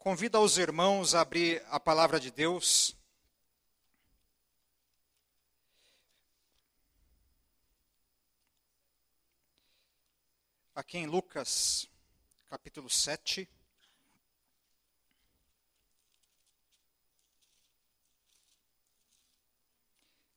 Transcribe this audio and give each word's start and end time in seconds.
Convido 0.00 0.40
os 0.40 0.56
irmãos 0.56 1.14
a 1.14 1.20
abrir 1.20 1.62
a 1.68 1.78
palavra 1.78 2.18
de 2.18 2.30
Deus. 2.30 2.96
Aqui 10.74 10.96
em 10.96 11.06
Lucas, 11.06 11.86
capítulo 12.48 12.88
7. 12.88 13.46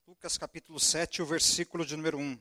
Lucas 0.06 0.38
capítulo 0.38 0.78
7, 0.78 1.22
o 1.22 1.26
versículo 1.26 1.86
de 1.86 1.96
número 1.96 2.18
1. 2.18 2.34
O 2.34 2.40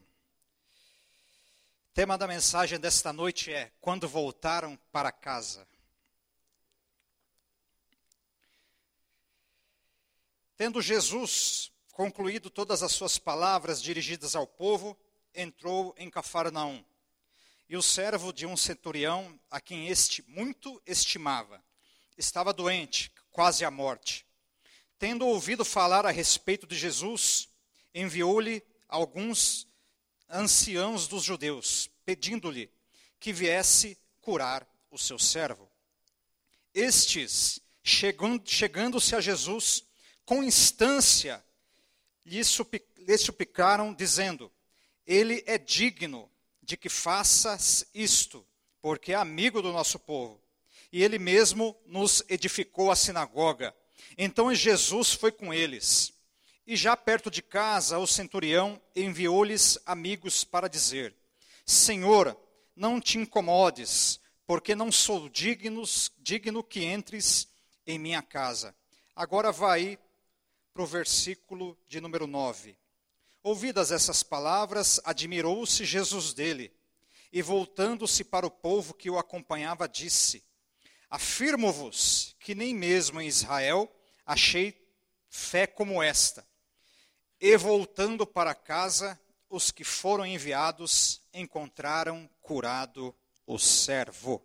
tema 1.94 2.18
da 2.18 2.26
mensagem 2.26 2.80
desta 2.80 3.12
noite 3.12 3.52
é: 3.52 3.70
Quando 3.80 4.08
voltaram 4.08 4.76
para 4.90 5.12
casa. 5.12 5.71
Tendo 10.62 10.80
Jesus 10.80 11.72
concluído 11.90 12.48
todas 12.48 12.84
as 12.84 12.92
suas 12.92 13.18
palavras 13.18 13.82
dirigidas 13.82 14.36
ao 14.36 14.46
povo, 14.46 14.96
entrou 15.34 15.92
em 15.98 16.08
Cafarnaum. 16.08 16.84
E 17.68 17.76
o 17.76 17.82
servo 17.82 18.32
de 18.32 18.46
um 18.46 18.56
centurião, 18.56 19.40
a 19.50 19.60
quem 19.60 19.88
este 19.88 20.22
muito 20.28 20.80
estimava, 20.86 21.60
estava 22.16 22.52
doente, 22.52 23.10
quase 23.32 23.64
à 23.64 23.72
morte. 23.72 24.24
Tendo 25.00 25.26
ouvido 25.26 25.64
falar 25.64 26.06
a 26.06 26.12
respeito 26.12 26.64
de 26.64 26.78
Jesus, 26.78 27.48
enviou-lhe 27.92 28.62
alguns 28.86 29.66
anciãos 30.30 31.08
dos 31.08 31.24
judeus, 31.24 31.90
pedindo-lhe 32.04 32.70
que 33.18 33.32
viesse 33.32 33.98
curar 34.20 34.64
o 34.92 34.96
seu 34.96 35.18
servo. 35.18 35.68
Estes, 36.72 37.58
chegando-se 37.82 39.16
a 39.16 39.20
Jesus, 39.20 39.90
com 40.24 40.42
instância 40.42 41.42
lhe 42.24 42.42
suplicaram, 43.18 43.92
dizendo: 43.92 44.50
Ele 45.06 45.42
é 45.46 45.58
digno 45.58 46.30
de 46.62 46.76
que 46.76 46.88
faças 46.88 47.84
isto, 47.92 48.46
porque 48.80 49.12
é 49.12 49.16
amigo 49.16 49.60
do 49.60 49.72
nosso 49.72 49.98
povo. 49.98 50.40
E 50.92 51.02
ele 51.02 51.18
mesmo 51.18 51.76
nos 51.86 52.22
edificou 52.28 52.90
a 52.90 52.96
sinagoga. 52.96 53.74
Então 54.16 54.54
Jesus 54.54 55.12
foi 55.12 55.32
com 55.32 55.52
eles. 55.52 56.12
E 56.66 56.76
já 56.76 56.96
perto 56.96 57.30
de 57.30 57.42
casa, 57.42 57.98
o 57.98 58.06
centurião 58.06 58.80
enviou-lhes 58.94 59.78
amigos 59.84 60.44
para 60.44 60.68
dizer: 60.68 61.14
Senhor, 61.66 62.36
não 62.76 63.00
te 63.00 63.18
incomodes, 63.18 64.20
porque 64.46 64.74
não 64.74 64.92
sou 64.92 65.28
digno 65.28 66.62
que 66.62 66.84
entres 66.84 67.48
em 67.86 67.98
minha 67.98 68.22
casa. 68.22 68.74
Agora 69.16 69.50
vai 69.50 69.98
para 70.72 70.82
o 70.82 70.86
versículo 70.86 71.78
de 71.86 72.00
número 72.00 72.26
9. 72.26 72.76
Ouvidas 73.42 73.90
essas 73.90 74.22
palavras, 74.22 75.00
admirou-se 75.04 75.84
Jesus 75.84 76.32
dele, 76.32 76.72
e 77.32 77.42
voltando-se 77.42 78.24
para 78.24 78.46
o 78.46 78.50
povo 78.50 78.94
que 78.94 79.10
o 79.10 79.18
acompanhava, 79.18 79.88
disse: 79.88 80.44
Afirmo-vos 81.10 82.36
que 82.38 82.54
nem 82.54 82.74
mesmo 82.74 83.20
em 83.20 83.26
Israel 83.26 83.90
achei 84.24 84.86
fé 85.28 85.66
como 85.66 86.02
esta. 86.02 86.46
E 87.40 87.56
voltando 87.56 88.26
para 88.26 88.54
casa, 88.54 89.20
os 89.50 89.70
que 89.70 89.84
foram 89.84 90.24
enviados 90.24 91.20
encontraram 91.34 92.30
curado 92.40 93.14
o 93.46 93.58
servo. 93.58 94.42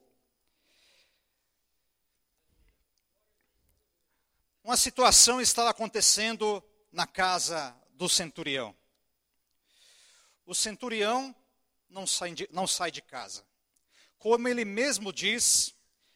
Uma 4.67 4.75
situação 4.75 5.39
estava 5.39 5.69
acontecendo 5.69 6.61
na 6.91 7.07
casa 7.07 7.73
do 7.93 8.09
centurião. 8.09 8.75
O 10.45 10.53
centurião 10.53 11.33
não 11.89 12.05
sai, 12.05 12.33
de, 12.33 12.49
não 12.51 12.67
sai 12.67 12.91
de 12.91 13.01
casa. 13.01 13.47
Como 14.19 14.45
ele 14.45 14.65
mesmo 14.65 15.13
diz, 15.13 15.73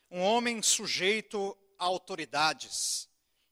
um 0.09 0.19
homem 0.19 0.61
sujeito 0.61 1.57
a 1.79 1.85
autoridades, 1.85 3.07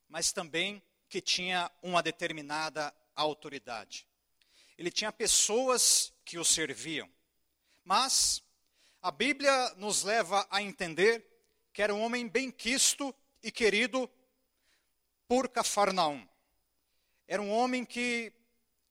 mas 0.10 0.34
também 0.34 0.84
que 1.08 1.22
tinha 1.22 1.72
uma 1.82 2.04
determinada 2.04 2.94
autoridade. 3.16 4.06
Ele 4.78 4.92
tinha 4.92 5.14
pessoas 5.14 6.12
que 6.26 6.38
o 6.38 6.44
serviam. 6.44 7.10
Mas 7.86 8.44
a 9.02 9.12
Bíblia 9.12 9.74
nos 9.78 10.04
leva 10.04 10.46
a 10.52 10.62
entender 10.62 11.26
que 11.72 11.82
era 11.82 11.96
um 11.96 12.02
homem 12.02 12.28
bem 12.28 12.52
quisto 12.52 13.16
e 13.42 13.50
querido 13.50 14.12
por 15.30 15.48
Cafarnaum. 15.48 16.28
Era 17.28 17.40
um 17.40 17.52
homem 17.52 17.86
que 17.86 18.34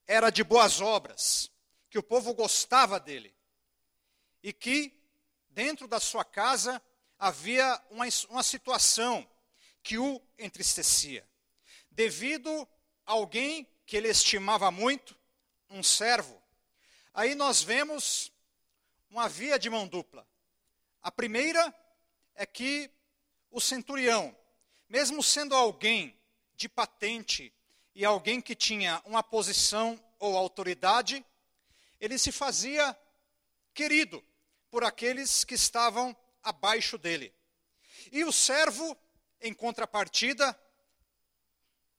era 0.06 0.30
de 0.30 0.44
boas 0.44 0.80
obras, 0.80 1.50
que 1.90 1.98
o 1.98 2.02
povo 2.02 2.32
gostava 2.32 3.00
dele. 3.00 3.34
E 4.40 4.52
que, 4.52 4.96
dentro 5.50 5.88
da 5.88 5.98
sua 5.98 6.24
casa, 6.24 6.80
havia 7.18 7.82
uma, 7.90 8.04
uma 8.30 8.44
situação 8.44 9.28
que 9.82 9.98
o 9.98 10.22
entristecia. 10.38 11.28
Devido 11.90 12.48
a 13.04 13.12
alguém 13.12 13.68
que 13.84 13.96
ele 13.96 14.08
estimava 14.08 14.70
muito, 14.70 15.18
um 15.68 15.82
servo. 15.82 16.40
Aí 17.12 17.34
nós 17.34 17.64
vemos 17.64 18.30
uma 19.10 19.28
via 19.28 19.58
de 19.58 19.68
mão 19.68 19.88
dupla. 19.88 20.24
A 21.02 21.10
primeira 21.10 21.74
é 22.36 22.46
que 22.46 22.88
o 23.50 23.60
centurião, 23.60 24.36
mesmo 24.88 25.20
sendo 25.20 25.56
alguém 25.56 26.17
de 26.58 26.68
patente 26.68 27.54
e 27.94 28.04
alguém 28.04 28.40
que 28.40 28.54
tinha 28.54 29.00
uma 29.04 29.22
posição 29.22 29.98
ou 30.18 30.36
autoridade, 30.36 31.24
ele 32.00 32.18
se 32.18 32.32
fazia 32.32 32.98
querido 33.72 34.22
por 34.68 34.82
aqueles 34.82 35.44
que 35.44 35.54
estavam 35.54 36.14
abaixo 36.42 36.98
dele. 36.98 37.32
E 38.10 38.24
o 38.24 38.32
servo, 38.32 38.96
em 39.40 39.54
contrapartida, 39.54 40.58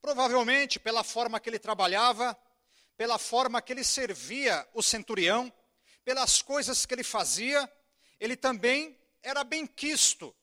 provavelmente 0.02 0.78
pela 0.78 1.06
forma 1.06 1.40
que 1.40 1.50
ele 1.50 1.60
trabalhava, 1.60 2.38
pela 2.98 3.18
forma 3.18 3.62
que 3.62 3.72
ele 3.72 3.84
servia 3.84 4.68
o 4.74 4.84
centurião, 4.84 5.52
pelas 6.04 6.42
coisas 6.42 6.86
que 6.86 6.94
ele 6.94 7.04
fazia, 7.04 7.72
ele 8.20 8.36
também 8.36 9.00
era 9.24 9.46
bem 9.46 9.66
quisto 9.66 10.36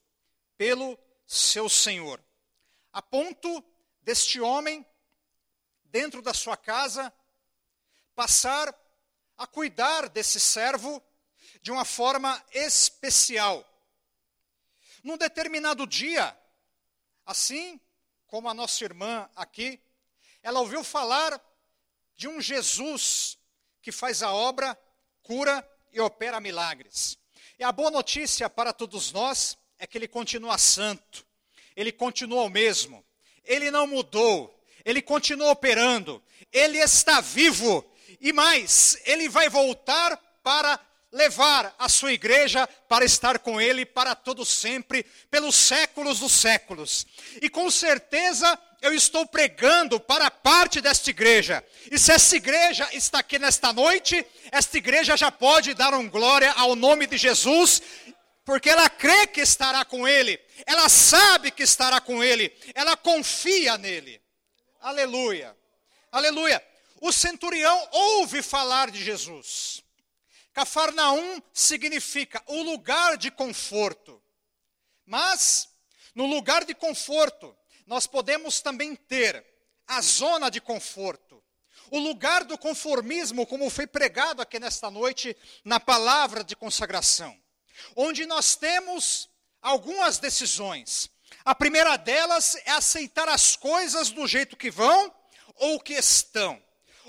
pelo 0.56 0.98
seu 1.27 1.69
senhor, 1.69 2.22
a 2.93 3.03
ponto 3.03 3.62
deste 4.06 4.41
homem, 4.41 4.87
dentro 5.87 6.22
da 6.22 6.33
sua 6.33 6.56
casa, 6.56 7.12
passar 8.15 8.72
a 9.37 9.49
cuidar 9.49 10.09
desse 10.09 10.39
servo 10.39 11.03
de 11.61 11.72
uma 11.72 11.84
forma 11.84 12.41
especial. 12.53 13.69
Num 15.03 15.19
determinado 15.19 15.84
dia, 15.89 16.39
assim 17.27 17.81
como 18.28 18.49
a 18.49 18.55
nossa 18.55 18.84
irmã 18.84 19.28
aqui, 19.34 19.83
ela 20.41 20.61
ouviu 20.61 20.84
falar 20.84 21.41
de 22.15 22.28
um 22.28 22.41
Jesus 22.41 23.37
que 23.83 23.91
faz 23.91 24.22
a 24.22 24.33
obra, 24.33 24.78
cura 25.21 25.69
e 25.91 25.99
opera 25.99 26.39
milagres. 26.39 27.19
E 27.59 27.65
a 27.65 27.72
boa 27.72 27.91
notícia 27.91 28.49
para 28.49 28.72
todos 28.72 29.11
nós 29.11 29.59
é 29.81 29.87
que 29.87 29.99
ele 29.99 30.06
continua 30.06 30.56
santo, 30.59 31.27
ele 31.75 31.91
continua 31.91 32.45
o 32.45 32.49
mesmo, 32.49 33.05
ele 33.47 33.71
não 33.71 33.87
mudou, 33.87 34.55
ele 34.84 35.01
continua 35.01 35.51
operando, 35.51 36.23
ele 36.53 36.79
está 36.79 37.21
vivo 37.21 37.84
e 38.21 38.33
mais, 38.33 38.99
ele 39.05 39.29
vai 39.29 39.49
voltar 39.49 40.17
para 40.43 40.81
levar 41.12 41.75
a 41.79 41.89
sua 41.89 42.12
igreja 42.12 42.67
para 42.89 43.05
estar 43.05 43.39
com 43.39 43.61
ele 43.61 43.87
para 43.87 44.15
todo 44.15 44.45
sempre, 44.45 45.05
pelos 45.31 45.55
séculos 45.55 46.21
dos 46.21 46.33
séculos. 46.33 47.07
E 47.41 47.48
com 47.48 47.71
certeza 47.71 48.59
eu 48.83 48.93
estou 48.93 49.27
pregando 49.27 49.98
para 49.98 50.31
parte 50.31 50.81
desta 50.81 51.10
igreja. 51.10 51.65
E 51.91 51.98
se 51.98 52.13
essa 52.13 52.37
igreja 52.37 52.89
está 52.93 53.21
aqui 53.21 53.39
nesta 53.39 53.72
noite, 53.72 54.25
esta 54.53 54.77
igreja 54.77 55.16
já 55.16 55.31
pode 55.31 55.75
dar 55.75 55.95
um 55.95 56.09
glória 56.09 56.53
ao 56.53 56.77
nome 56.77 57.07
de 57.07 57.16
Jesus 57.16 57.83
porque 58.47 58.71
ela 58.71 58.89
crê 58.89 59.27
que 59.27 59.41
estará 59.41 59.84
com 59.84 60.07
ele, 60.07 60.41
ela 60.65 60.89
sabe 60.89 61.51
que 61.51 61.65
estará 61.65 62.01
com 62.01 62.22
ele, 62.22 62.57
ela 62.77 62.97
confia 62.97 63.77
nele. 63.77 64.22
Aleluia, 64.81 65.54
aleluia. 66.13 66.65
O 67.01 67.10
centurião 67.10 67.89
ouve 67.91 68.41
falar 68.43 68.93
de 68.93 69.03
Jesus. 69.03 69.83
Cafarnaum 70.53 71.43
significa 71.53 72.41
o 72.47 72.63
lugar 72.63 73.16
de 73.19 73.33
conforto. 73.33 74.22
Mas, 75.04 75.69
no 76.15 76.25
lugar 76.25 76.65
de 76.65 76.75
conforto, 76.75 77.54
nós 77.84 78.07
podemos 78.07 78.60
também 78.60 78.95
ter 78.95 79.45
a 79.89 80.01
zona 80.01 80.51
de 80.51 80.60
conforto. 80.60 81.43
O 81.91 81.98
lugar 81.98 82.45
do 82.45 82.57
conformismo, 82.57 83.45
como 83.45 83.69
foi 83.69 83.89
pregado 83.89 84.41
aqui 84.41 84.60
nesta 84.60 84.89
noite 84.89 85.37
na 85.65 85.81
palavra 85.81 86.45
de 86.45 86.54
consagração 86.54 87.37
onde 87.95 88.27
nós 88.27 88.57
temos 88.57 89.28
algumas 89.61 90.19
decisões, 90.19 91.11
A 91.45 91.55
primeira 91.55 91.97
delas 91.97 92.57
é 92.65 92.73
aceitar 92.73 93.28
as 93.28 93.55
coisas 93.55 94.11
do 94.11 94.27
jeito 94.27 94.57
que 94.57 94.69
vão 94.69 95.15
ou 95.55 95.78
que 95.78 95.93
estão. 95.93 96.61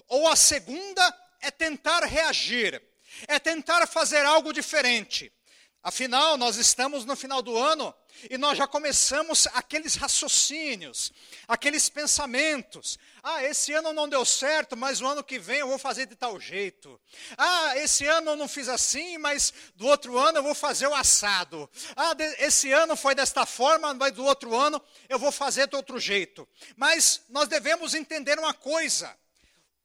Ou 0.08 0.28
a 0.28 0.36
segunda 0.36 1.02
é 1.42 1.50
tentar 1.50 2.04
reagir, 2.04 2.82
é 3.28 3.40
tentar 3.40 3.88
fazer 3.88 4.24
algo 4.26 4.54
diferente. 4.54 5.34
Afinal, 5.82 6.38
nós 6.38 6.58
estamos 6.58 7.04
no 7.04 7.16
final 7.16 7.42
do 7.42 7.58
ano 7.58 7.94
e 8.30 8.38
nós 8.38 8.58
já 8.58 8.68
começamos 8.68 9.48
aqueles 9.54 9.96
raciocínios, 9.96 11.12
aqueles 11.48 11.90
pensamentos. 11.90 12.98
Ah, 13.22 13.44
esse 13.44 13.74
ano 13.74 13.94
não 13.94 14.08
deu 14.08 14.24
certo, 14.26 14.76
mas 14.78 15.02
o 15.02 15.08
ano 15.08 15.24
que 15.24 15.38
vem 15.38 15.60
eu 15.60 15.68
vou 15.68 15.78
fazer 15.78 16.06
de 16.06 16.16
tal 16.16 16.40
jeito. 16.40 17.00
Ah, 17.38 17.78
esse 17.78 18.06
ano 18.06 18.32
eu 18.32 18.36
não 18.36 18.48
fiz 18.48 18.68
assim, 18.68 19.18
mas 19.18 19.54
do 19.76 19.88
outro 19.88 20.18
ano 20.18 20.40
eu 20.40 20.44
vou 20.44 20.56
fazer 20.56 20.88
o 20.88 20.96
assado. 20.96 21.70
Ah, 21.96 22.16
esse 22.40 22.72
ano 22.72 22.96
foi 22.96 23.14
desta 23.14 23.46
forma, 23.46 23.94
mas 23.94 24.14
do 24.14 24.24
outro 24.24 24.56
ano 24.56 24.82
eu 25.10 25.20
vou 25.20 25.32
fazer 25.32 25.68
de 25.68 25.76
outro 25.76 26.00
jeito. 26.00 26.48
Mas 26.76 27.22
nós 27.30 27.48
devemos 27.48 27.94
entender 27.94 28.40
uma 28.40 28.54
coisa: 28.54 29.16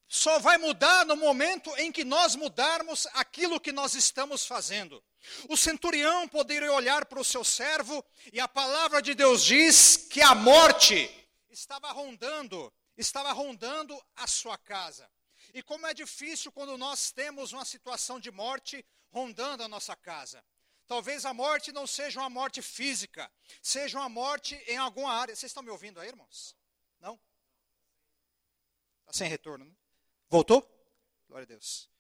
só 0.09 0.39
vai 0.39 0.59
mudar 0.59 1.07
no 1.07 1.17
momento 1.17 1.75
em 1.79 1.91
que 1.91 2.05
nós 2.05 2.37
mudarmos 2.37 3.07
aquilo 3.15 3.61
que 3.61 3.73
nós 3.73 3.95
estamos 3.95 4.47
fazendo. 4.47 5.03
O 5.49 5.57
centurião 5.57 6.29
poderia 6.29 6.73
olhar 6.73 7.07
para 7.07 7.21
o 7.21 7.25
seu 7.25 7.45
servo 7.45 8.05
e 8.33 8.41
a 8.41 8.49
palavra 8.49 9.01
de 9.01 9.15
Deus 9.15 9.45
diz 9.45 9.97
que 9.97 10.21
a 10.21 10.35
morte 10.35 11.11
estava 11.51 11.91
rondando, 11.93 12.73
estava 12.97 13.33
rondando 13.33 14.01
a 14.17 14.27
sua 14.27 14.59
casa. 14.59 15.11
E 15.55 15.63
como 15.63 15.87
é 15.87 15.95
difícil 15.95 16.51
quando 16.51 16.77
nós 16.79 17.13
temos 17.13 17.53
uma 17.53 17.65
situação 17.65 18.19
de 18.19 18.31
morte 18.31 18.85
rondando 19.11 19.63
a 19.63 19.69
nossa 19.69 19.95
casa. 19.95 20.45
Talvez 20.87 21.25
a 21.25 21.33
morte 21.33 21.73
não 21.73 21.87
seja 21.87 22.21
uma 22.21 22.31
morte 22.31 22.61
física, 22.61 23.31
seja 23.63 23.99
uma 23.99 24.09
morte 24.09 24.55
em 24.67 24.77
alguma 24.77 25.13
área. 25.13 25.35
Vocês 25.35 25.51
estão 25.51 25.63
me 25.63 25.71
ouvindo 25.71 26.01
aí, 26.01 26.09
irmãos? 26.09 26.57
Não? 27.01 27.19
Está 29.01 29.13
sem 29.13 29.29
retorno, 29.29 29.65
né? 29.65 29.73
Voltou? 30.29 30.61
Glória 31.29 31.45
a 31.45 31.49
Deus. 31.49 31.92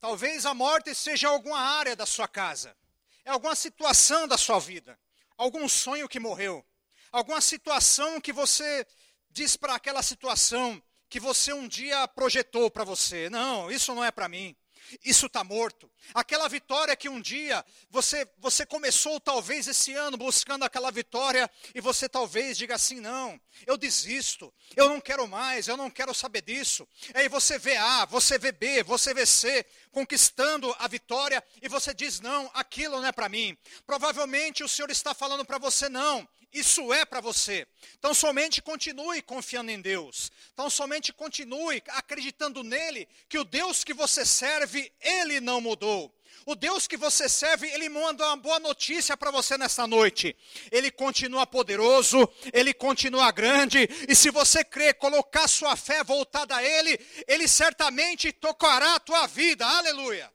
Talvez 0.00 0.46
a 0.46 0.54
morte 0.54 0.94
seja 0.94 1.28
alguma 1.28 1.58
área 1.58 1.96
da 1.96 2.06
sua 2.06 2.28
casa, 2.28 2.76
é 3.24 3.30
alguma 3.30 3.54
situação 3.54 4.28
da 4.28 4.38
sua 4.38 4.58
vida, 4.58 4.98
algum 5.36 5.68
sonho 5.68 6.08
que 6.08 6.20
morreu, 6.20 6.64
alguma 7.10 7.40
situação 7.40 8.20
que 8.20 8.32
você 8.32 8.86
diz 9.30 9.56
para 9.56 9.74
aquela 9.74 10.02
situação 10.02 10.82
que 11.08 11.20
você 11.20 11.52
um 11.52 11.66
dia 11.66 12.06
projetou 12.08 12.70
para 12.70 12.84
você: 12.84 13.30
não, 13.30 13.70
isso 13.70 13.94
não 13.94 14.04
é 14.04 14.10
para 14.10 14.28
mim 14.28 14.56
isso 15.04 15.26
está 15.26 15.42
morto. 15.42 15.90
Aquela 16.14 16.48
vitória 16.48 16.96
que 16.96 17.08
um 17.08 17.20
dia 17.20 17.64
você, 17.90 18.28
você 18.38 18.64
começou, 18.64 19.20
talvez 19.20 19.66
esse 19.66 19.92
ano, 19.92 20.16
buscando 20.16 20.64
aquela 20.64 20.90
vitória, 20.90 21.50
e 21.74 21.80
você 21.80 22.08
talvez 22.08 22.56
diga 22.56 22.74
assim: 22.74 23.00
não, 23.00 23.40
eu 23.66 23.76
desisto, 23.76 24.52
eu 24.74 24.88
não 24.88 25.00
quero 25.00 25.26
mais, 25.26 25.68
eu 25.68 25.76
não 25.76 25.90
quero 25.90 26.14
saber 26.14 26.42
disso. 26.42 26.86
Aí 27.14 27.28
você 27.28 27.58
vê 27.58 27.76
A, 27.76 28.04
você 28.04 28.38
vê 28.38 28.52
B, 28.52 28.82
você 28.82 29.12
vê 29.14 29.26
C, 29.26 29.64
conquistando 29.90 30.74
a 30.78 30.88
vitória, 30.88 31.42
e 31.62 31.68
você 31.68 31.94
diz: 31.94 32.20
não, 32.20 32.50
aquilo 32.54 33.00
não 33.00 33.08
é 33.08 33.12
para 33.12 33.28
mim. 33.28 33.56
Provavelmente 33.86 34.62
o 34.62 34.68
Senhor 34.68 34.90
está 34.90 35.14
falando 35.14 35.44
para 35.44 35.58
você: 35.58 35.88
não, 35.88 36.26
isso 36.58 36.92
é 36.92 37.04
para 37.04 37.20
você. 37.20 37.66
Então 37.98 38.14
somente 38.14 38.62
continue 38.62 39.20
confiando 39.22 39.70
em 39.70 39.80
Deus. 39.80 40.30
Então 40.52 40.70
somente 40.70 41.12
continue 41.12 41.82
acreditando 41.88 42.62
nele, 42.62 43.06
que 43.28 43.38
o 43.38 43.44
Deus 43.44 43.84
que 43.84 43.92
você 43.92 44.24
serve, 44.24 44.92
ele 45.00 45.40
não 45.40 45.60
mudou. 45.60 46.12
O 46.44 46.54
Deus 46.54 46.86
que 46.86 46.96
você 46.96 47.28
serve, 47.28 47.68
ele 47.68 47.88
manda 47.88 48.24
uma 48.24 48.36
boa 48.36 48.60
notícia 48.60 49.16
para 49.16 49.30
você 49.30 49.58
nessa 49.58 49.86
noite. 49.86 50.36
Ele 50.70 50.90
continua 50.90 51.46
poderoso, 51.46 52.28
ele 52.52 52.72
continua 52.72 53.30
grande, 53.32 53.88
e 54.08 54.14
se 54.14 54.30
você 54.30 54.64
crer, 54.64 54.94
colocar 54.94 55.48
sua 55.48 55.76
fé 55.76 56.04
voltada 56.04 56.54
a 56.54 56.62
ele, 56.62 56.98
ele 57.26 57.48
certamente 57.48 58.32
tocará 58.32 58.94
a 58.94 59.00
tua 59.00 59.26
vida. 59.26 59.66
Aleluia. 59.66 60.32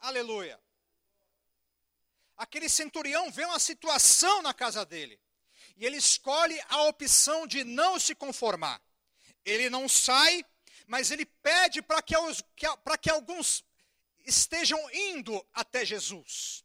Aleluia. 0.00 0.58
Aquele 2.36 2.68
centurião 2.68 3.30
vê 3.30 3.44
uma 3.44 3.58
situação 3.58 4.42
na 4.42 4.54
casa 4.54 4.84
dele. 4.84 5.18
E 5.76 5.84
ele 5.84 5.96
escolhe 5.96 6.58
a 6.68 6.82
opção 6.84 7.46
de 7.46 7.62
não 7.64 8.00
se 8.00 8.14
conformar. 8.14 8.80
Ele 9.44 9.68
não 9.68 9.88
sai, 9.88 10.44
mas 10.86 11.10
ele 11.10 11.26
pede 11.26 11.82
para 11.82 12.00
que, 12.02 12.14
que, 12.56 12.66
que 13.02 13.10
alguns 13.10 13.64
estejam 14.24 14.80
indo 14.92 15.44
até 15.52 15.84
Jesus. 15.84 16.64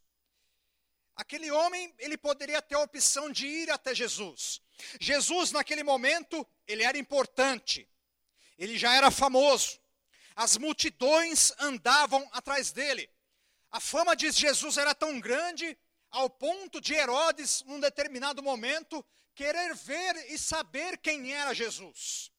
Aquele 1.14 1.50
homem, 1.50 1.94
ele 1.98 2.16
poderia 2.16 2.62
ter 2.62 2.74
a 2.74 2.80
opção 2.80 3.30
de 3.30 3.46
ir 3.46 3.70
até 3.70 3.94
Jesus. 3.94 4.62
Jesus, 4.98 5.52
naquele 5.52 5.82
momento, 5.82 6.46
ele 6.66 6.82
era 6.82 6.98
importante, 6.98 7.88
ele 8.58 8.78
já 8.78 8.94
era 8.94 9.10
famoso, 9.10 9.78
as 10.34 10.56
multidões 10.56 11.52
andavam 11.58 12.26
atrás 12.32 12.72
dele. 12.72 13.08
A 13.70 13.78
fama 13.78 14.16
de 14.16 14.30
Jesus 14.30 14.76
era 14.76 14.94
tão 14.94 15.20
grande 15.20 15.78
ao 16.12 16.28
ponto 16.28 16.80
de 16.80 16.94
Herodes, 16.94 17.62
num 17.66 17.80
determinado 17.80 18.42
momento, 18.42 19.04
querer 19.34 19.74
ver 19.74 20.30
e 20.30 20.38
saber 20.38 20.98
quem 20.98 21.32
era 21.32 21.54
Jesus. 21.54 22.30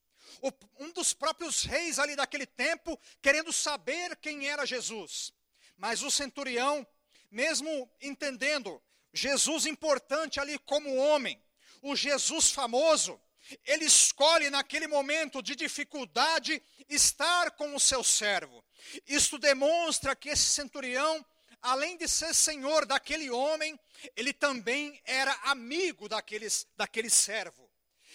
O, 0.41 0.51
um 0.79 0.91
dos 0.91 1.13
próprios 1.13 1.63
reis 1.63 1.97
ali 1.97 2.15
daquele 2.15 2.45
tempo, 2.45 2.99
querendo 3.21 3.51
saber 3.51 4.15
quem 4.17 4.47
era 4.47 4.65
Jesus. 4.65 5.33
Mas 5.75 6.03
o 6.03 6.11
centurião, 6.11 6.85
mesmo 7.31 7.91
entendendo 7.99 8.81
Jesus 9.11 9.65
importante 9.65 10.39
ali 10.39 10.57
como 10.59 10.95
homem, 10.95 11.41
o 11.81 11.95
Jesus 11.95 12.51
famoso, 12.51 13.19
ele 13.65 13.85
escolhe 13.85 14.49
naquele 14.49 14.87
momento 14.87 15.41
de 15.41 15.55
dificuldade 15.55 16.61
estar 16.87 17.51
com 17.51 17.75
o 17.75 17.79
seu 17.79 18.03
servo. 18.03 18.63
Isto 19.07 19.37
demonstra 19.37 20.15
que 20.15 20.29
esse 20.29 20.45
centurião 20.45 21.25
além 21.63 21.97
de 21.97 22.07
ser 22.07 22.35
senhor 22.35 22.85
daquele 22.85 23.31
homem, 23.31 23.79
ele 24.15 24.33
também 24.33 25.01
era 25.05 25.31
amigo 25.45 26.09
daqueles, 26.09 26.67
daquele 26.75 27.09
servo. 27.09 27.69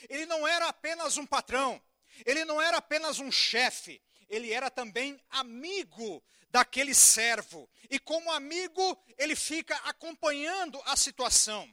Ele 0.09 0.27
não 0.27 0.47
era 0.47 0.69
apenas 0.69 1.17
um 1.17 1.27
patrão, 1.27 1.83
ele 2.25 2.45
não 2.45 2.61
era 2.61 2.77
apenas 2.77 3.19
um 3.19 3.33
chefe, 3.33 4.01
ele 4.29 4.53
era 4.53 4.71
também 4.71 5.21
amigo 5.31 6.23
daquele 6.51 6.95
servo. 6.95 7.69
E 7.91 7.99
como 7.99 8.31
amigo, 8.31 8.97
ele 9.17 9.35
fica 9.35 9.75
acompanhando 9.77 10.81
a 10.85 10.97
situação. 10.97 11.69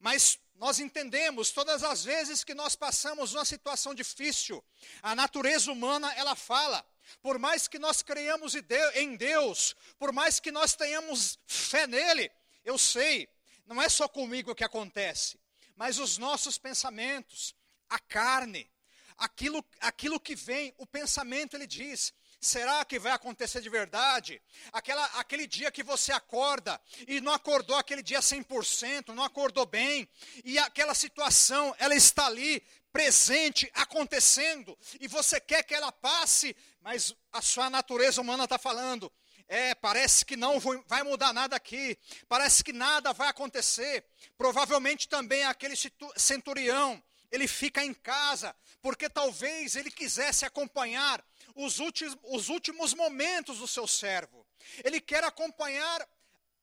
Mas 0.00 0.38
nós 0.54 0.80
entendemos, 0.80 1.50
todas 1.50 1.84
as 1.84 2.04
vezes 2.04 2.42
que 2.42 2.54
nós 2.54 2.74
passamos 2.74 3.34
uma 3.34 3.44
situação 3.44 3.94
difícil, 3.94 4.64
a 5.02 5.14
natureza 5.14 5.70
humana, 5.70 6.12
ela 6.14 6.34
fala, 6.34 6.84
por 7.20 7.38
mais 7.38 7.68
que 7.68 7.78
nós 7.78 8.02
creiamos 8.02 8.54
em 8.94 9.16
Deus, 9.16 9.74
por 9.98 10.12
mais 10.12 10.40
que 10.40 10.52
nós 10.52 10.74
tenhamos 10.74 11.38
fé 11.46 11.86
nele, 11.86 12.30
eu 12.64 12.78
sei, 12.78 13.28
não 13.66 13.80
é 13.80 13.88
só 13.88 14.08
comigo 14.08 14.54
que 14.54 14.64
acontece, 14.64 15.38
mas 15.76 15.98
os 15.98 16.18
nossos 16.18 16.58
pensamentos, 16.58 17.54
a 17.88 17.98
carne, 17.98 18.70
aquilo, 19.16 19.64
aquilo 19.80 20.20
que 20.20 20.34
vem, 20.34 20.74
o 20.78 20.86
pensamento, 20.86 21.56
ele 21.56 21.66
diz: 21.66 22.12
Será 22.40 22.84
que 22.84 23.00
vai 23.00 23.12
acontecer 23.12 23.60
de 23.60 23.68
verdade? 23.68 24.40
Aquela, 24.72 25.04
aquele 25.18 25.46
dia 25.46 25.72
que 25.72 25.82
você 25.82 26.12
acorda 26.12 26.80
e 27.08 27.20
não 27.20 27.32
acordou 27.32 27.76
aquele 27.76 28.02
dia 28.02 28.20
100%, 28.20 29.08
não 29.08 29.24
acordou 29.24 29.66
bem, 29.66 30.08
e 30.44 30.56
aquela 30.56 30.94
situação, 30.94 31.74
ela 31.78 31.96
está 31.96 32.26
ali, 32.26 32.62
presente, 32.92 33.70
acontecendo, 33.74 34.78
e 35.00 35.08
você 35.08 35.40
quer 35.40 35.64
que 35.64 35.74
ela 35.74 35.90
passe, 35.90 36.56
mas 36.80 37.14
a 37.32 37.42
sua 37.42 37.68
natureza 37.68 38.20
humana 38.20 38.44
está 38.44 38.56
falando: 38.56 39.12
é, 39.48 39.74
parece 39.74 40.24
que 40.24 40.36
não 40.36 40.60
vai 40.86 41.02
mudar 41.02 41.32
nada 41.32 41.56
aqui, 41.56 41.98
parece 42.28 42.62
que 42.62 42.72
nada 42.72 43.12
vai 43.12 43.28
acontecer. 43.28 44.04
Provavelmente 44.36 45.08
também 45.08 45.44
aquele 45.44 45.74
centurião, 46.16 47.02
ele 47.30 47.48
fica 47.48 47.84
em 47.84 47.94
casa, 47.94 48.54
porque 48.80 49.08
talvez 49.08 49.74
ele 49.74 49.90
quisesse 49.90 50.44
acompanhar 50.44 51.24
os 51.58 51.80
últimos, 51.80 52.16
os 52.22 52.48
últimos 52.48 52.94
momentos 52.94 53.58
do 53.58 53.66
seu 53.66 53.86
servo. 53.86 54.46
Ele 54.84 55.00
quer 55.00 55.24
acompanhar 55.24 56.08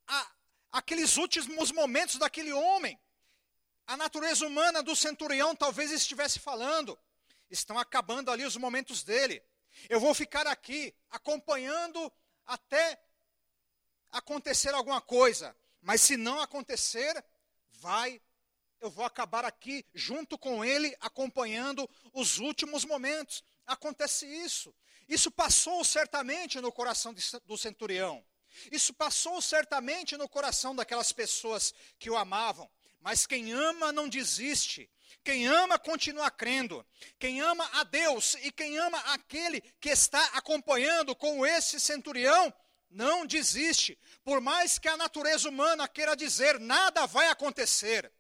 a, 0.08 0.32
aqueles 0.72 1.18
últimos 1.18 1.70
momentos 1.72 2.16
daquele 2.16 2.54
homem. 2.54 2.98
A 3.86 3.98
natureza 3.98 4.48
humana 4.48 4.82
do 4.82 4.96
centurião 4.96 5.54
talvez 5.54 5.92
estivesse 5.92 6.40
falando: 6.40 6.98
estão 7.50 7.78
acabando 7.78 8.32
ali 8.32 8.46
os 8.46 8.56
momentos 8.56 9.04
dele. 9.04 9.44
Eu 9.90 10.00
vou 10.00 10.14
ficar 10.14 10.48
aqui 10.48 10.96
acompanhando 11.10 12.12
até 12.46 12.98
acontecer 14.10 14.74
alguma 14.74 15.02
coisa. 15.02 15.56
Mas 15.82 16.00
se 16.02 16.16
não 16.16 16.40
acontecer, 16.40 17.24
vai, 17.68 18.22
eu 18.80 18.90
vou 18.90 19.04
acabar 19.04 19.44
aqui 19.44 19.86
junto 19.94 20.38
com 20.38 20.64
ele, 20.64 20.96
acompanhando 21.02 21.88
os 22.14 22.40
últimos 22.40 22.86
momentos. 22.86 23.44
Acontece 23.68 24.26
isso. 24.26 24.74
Isso 25.08 25.30
passou 25.30 25.84
certamente 25.84 26.60
no 26.60 26.72
coração 26.72 27.14
do 27.46 27.58
centurião. 27.58 28.26
Isso 28.72 28.94
passou 28.94 29.42
certamente 29.42 30.18
no 30.18 30.30
coração 30.30 30.76
daquelas 30.76 31.12
pessoas 31.12 31.74
que 32.00 32.10
o 32.10 32.18
amavam. 32.18 32.70
Mas 33.02 33.26
quem 33.26 33.52
ama 33.52 33.92
não 33.92 34.10
desiste. 34.10 34.90
Quem 35.24 35.48
ama 35.48 35.78
continua 35.78 36.32
crendo. 36.32 36.86
Quem 37.20 37.42
ama 37.42 37.70
a 37.74 37.84
Deus 37.84 38.36
e 38.42 38.52
quem 38.52 38.78
ama 38.78 38.98
aquele 39.14 39.62
que 39.80 39.90
está 39.90 40.24
acompanhando 40.34 41.16
com 41.16 41.46
esse 41.46 41.80
centurião, 41.80 42.54
não 42.90 43.26
desiste. 43.26 44.00
Por 44.24 44.40
mais 44.40 44.80
que 44.80 44.88
a 44.88 44.98
natureza 44.98 45.50
humana 45.50 45.88
queira 45.88 46.16
dizer 46.16 46.60
nada 46.60 47.06
vai 47.06 47.28
acontecer. 47.30 48.12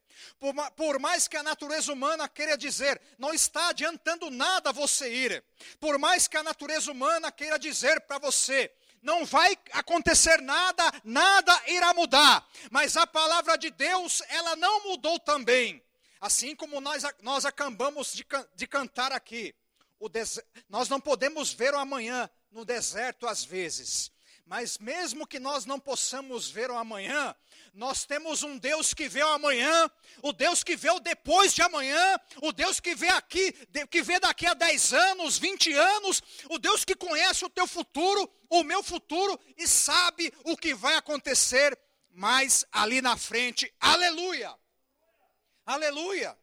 Por, 0.75 0.99
mais 0.99 1.27
que 1.27 1.37
a 1.37 1.43
natureza 1.43 1.91
humana 1.91 2.27
queira 2.27 2.57
dizer, 2.57 3.01
não 3.17 3.33
está 3.33 3.69
adiantando 3.69 4.29
nada 4.29 4.71
você 4.71 5.11
ir. 5.11 5.43
Por 5.79 5.97
mais 5.97 6.27
que 6.27 6.37
a 6.37 6.43
natureza 6.43 6.91
humana 6.91 7.31
queira 7.31 7.57
dizer 7.57 8.01
para 8.01 8.19
você, 8.19 8.71
não 9.01 9.25
vai 9.25 9.57
acontecer 9.71 10.41
nada, 10.41 10.83
nada 11.03 11.63
irá 11.67 11.93
mudar. 11.93 12.47
Mas 12.71 12.97
a 12.97 13.05
palavra 13.05 13.55
de 13.55 13.69
Deus, 13.69 14.21
ela 14.29 14.55
não 14.55 14.83
mudou 14.85 15.19
também. 15.19 15.83
Assim 16.19 16.55
como 16.55 16.81
nós, 16.81 17.03
nós 17.21 17.45
acabamos 17.45 18.13
de, 18.13 18.25
de 18.55 18.67
cantar 18.67 19.11
aqui. 19.11 19.53
nós 20.67 20.89
não 20.89 20.99
podemos 20.99 21.53
ver 21.53 21.73
o 21.73 21.77
amanhã 21.77 22.29
no 22.51 22.65
deserto 22.65 23.27
às 23.27 23.43
vezes. 23.43 24.11
Mas 24.45 24.77
mesmo 24.77 25.25
que 25.25 25.39
nós 25.39 25.65
não 25.65 25.79
possamos 25.79 26.47
ver 26.47 26.69
o 26.69 26.77
amanhã, 26.77 27.35
nós 27.73 28.05
temos 28.05 28.43
um 28.43 28.59
Deus 28.59 28.93
que 28.93 29.09
vê 29.09 29.23
o 29.23 29.27
amanhã, 29.27 29.89
o 30.21 30.31
Deus 30.31 30.63
que 30.63 30.75
vê 30.75 30.91
o 30.91 30.99
depois 30.99 31.51
de 31.51 31.63
amanhã, 31.63 32.19
o 32.43 32.51
Deus 32.51 32.79
que 32.79 32.93
vê 32.93 33.09
aqui, 33.09 33.51
que 33.89 34.03
vê 34.03 34.19
daqui 34.19 34.45
a 34.45 34.53
10 34.53 34.93
anos, 34.93 35.39
20 35.39 35.73
anos, 35.73 36.21
o 36.47 36.59
Deus 36.59 36.85
que 36.85 36.95
conhece 36.95 37.43
o 37.43 37.49
teu 37.49 37.65
futuro, 37.65 38.31
o 38.47 38.63
meu 38.63 38.83
futuro 38.83 39.39
e 39.57 39.67
sabe 39.67 40.31
o 40.43 40.55
que 40.55 40.75
vai 40.75 40.95
acontecer 40.95 41.77
mais 42.11 42.63
ali 42.71 43.01
na 43.01 43.17
frente. 43.17 43.73
Aleluia! 43.79 44.55
Aleluia! 45.65 46.37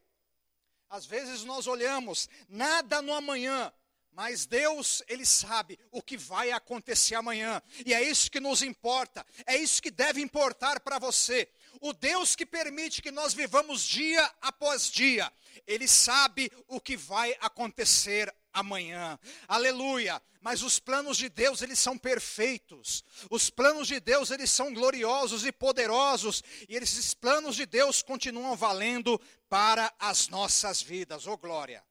Às 0.91 1.07
vezes 1.07 1.45
nós 1.45 1.69
olhamos 1.69 2.29
nada 2.49 3.01
no 3.01 3.15
amanhã, 3.15 3.73
mas 4.13 4.47
Deus, 4.47 5.03
Ele 5.09 5.25
sabe 5.25 5.79
o 5.91 6.03
que 6.03 6.17
vai 6.17 6.51
acontecer 6.53 7.15
amanhã, 7.15 7.63
e 7.85 7.95
é 7.95 8.03
isso 8.03 8.31
que 8.31 8.41
nos 8.41 8.63
importa, 8.63 9.27
é 9.47 9.57
isso 9.57 9.83
que 9.83 9.91
deve 9.91 10.21
importar 10.21 10.81
para 10.81 10.99
você. 10.99 11.49
O 11.81 11.93
Deus 11.93 12.37
que 12.37 12.45
permite 12.45 13.01
que 13.01 13.11
nós 13.11 13.33
vivamos 13.35 13.83
dia 13.83 14.31
após 14.41 14.91
dia, 14.91 15.33
Ele 15.67 15.89
sabe 15.89 16.51
o 16.69 16.81
que 16.81 16.97
vai 16.97 17.37
acontecer 17.41 18.33
amanhã. 18.53 19.19
Aleluia! 19.49 20.23
Mas 20.41 20.63
os 20.63 20.79
planos 20.79 21.17
de 21.17 21.29
Deus, 21.29 21.63
eles 21.63 21.79
são 21.79 21.97
perfeitos. 21.97 23.05
Os 23.31 23.49
planos 23.49 23.87
de 23.87 24.01
Deus, 24.01 24.31
eles 24.31 24.51
são 24.51 24.75
gloriosos 24.75 25.47
e 25.47 25.53
poderosos, 25.53 26.43
e 26.69 26.77
esses 26.77 27.15
planos 27.15 27.57
de 27.57 27.65
Deus 27.65 28.03
continuam 28.03 28.55
valendo 28.57 29.21
para 29.49 29.93
as 29.99 30.29
nossas 30.29 30.83
vidas. 30.83 31.27
Oh 31.27 31.39
glória! 31.39 31.83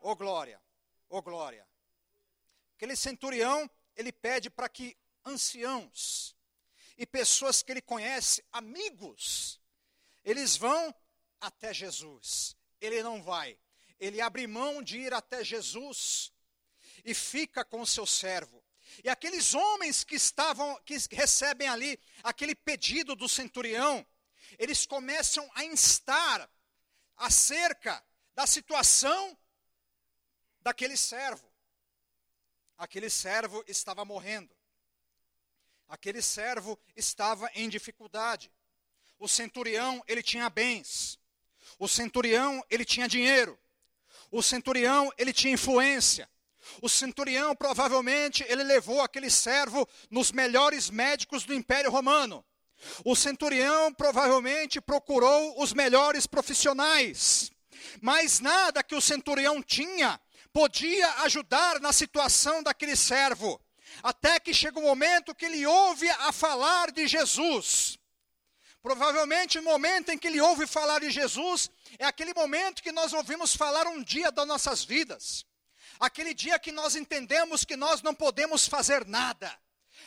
Oh 0.00 0.16
glória! 0.16 0.60
Oh 1.10 1.20
glória! 1.20 1.66
Aquele 2.76 2.94
centurião, 2.94 3.68
ele 3.96 4.12
pede 4.12 4.48
para 4.48 4.68
que 4.68 4.96
anciãos 5.24 6.34
e 6.96 7.04
pessoas 7.04 7.62
que 7.62 7.72
ele 7.72 7.82
conhece, 7.82 8.44
amigos, 8.52 9.60
eles 10.24 10.56
vão 10.56 10.94
até 11.40 11.74
Jesus. 11.74 12.56
Ele 12.80 13.02
não 13.02 13.22
vai. 13.22 13.58
Ele 13.98 14.20
abre 14.20 14.46
mão 14.46 14.82
de 14.82 14.98
ir 14.98 15.12
até 15.12 15.42
Jesus 15.44 16.32
e 17.04 17.12
fica 17.12 17.64
com 17.64 17.80
o 17.80 17.86
seu 17.86 18.06
servo. 18.06 18.64
E 19.02 19.08
aqueles 19.08 19.52
homens 19.52 20.04
que 20.04 20.14
estavam, 20.14 20.80
que 20.84 20.96
recebem 21.10 21.68
ali 21.68 21.98
aquele 22.22 22.54
pedido 22.54 23.16
do 23.16 23.28
centurião, 23.28 24.06
eles 24.58 24.86
começam 24.86 25.50
a 25.54 25.64
instar 25.64 26.50
acerca 27.16 28.02
da 28.34 28.46
situação 28.46 29.36
daquele 30.60 30.96
servo. 30.96 31.48
Aquele 32.76 33.10
servo 33.10 33.62
estava 33.66 34.04
morrendo. 34.04 34.54
Aquele 35.88 36.22
servo 36.22 36.78
estava 36.96 37.50
em 37.54 37.68
dificuldade. 37.68 38.50
O 39.18 39.28
centurião, 39.28 40.02
ele 40.06 40.22
tinha 40.22 40.48
bens. 40.48 41.18
O 41.78 41.88
centurião, 41.88 42.64
ele 42.70 42.84
tinha 42.84 43.08
dinheiro. 43.08 43.58
O 44.30 44.42
centurião, 44.42 45.12
ele 45.18 45.32
tinha 45.32 45.52
influência. 45.52 46.30
O 46.80 46.88
centurião, 46.88 47.54
provavelmente, 47.54 48.44
ele 48.48 48.62
levou 48.62 49.00
aquele 49.00 49.30
servo 49.30 49.86
nos 50.08 50.30
melhores 50.30 50.88
médicos 50.88 51.44
do 51.44 51.52
Império 51.52 51.90
Romano. 51.90 52.44
O 53.04 53.14
centurião, 53.14 53.92
provavelmente, 53.92 54.80
procurou 54.80 55.60
os 55.62 55.72
melhores 55.72 56.26
profissionais. 56.26 57.50
Mas 58.00 58.40
nada 58.40 58.82
que 58.82 58.94
o 58.94 59.00
centurião 59.00 59.62
tinha 59.62 60.20
podia 60.52 61.08
ajudar 61.22 61.80
na 61.80 61.92
situação 61.92 62.62
daquele 62.62 62.96
servo, 62.96 63.60
até 64.02 64.38
que 64.40 64.54
chega 64.54 64.78
o 64.78 64.82
um 64.82 64.86
momento 64.86 65.34
que 65.34 65.44
ele 65.44 65.66
ouve 65.66 66.08
a 66.10 66.32
falar 66.32 66.90
de 66.90 67.06
Jesus. 67.06 67.98
Provavelmente 68.82 69.58
o 69.58 69.62
momento 69.62 70.10
em 70.10 70.18
que 70.18 70.26
ele 70.26 70.40
ouve 70.40 70.66
falar 70.66 71.00
de 71.00 71.10
Jesus 71.10 71.70
é 71.98 72.06
aquele 72.06 72.32
momento 72.32 72.82
que 72.82 72.92
nós 72.92 73.12
ouvimos 73.12 73.54
falar 73.54 73.86
um 73.86 74.02
dia 74.02 74.32
das 74.32 74.46
nossas 74.46 74.84
vidas. 74.84 75.44
Aquele 75.98 76.32
dia 76.32 76.58
que 76.58 76.72
nós 76.72 76.96
entendemos 76.96 77.64
que 77.64 77.76
nós 77.76 78.00
não 78.00 78.14
podemos 78.14 78.66
fazer 78.66 79.06
nada. 79.06 79.54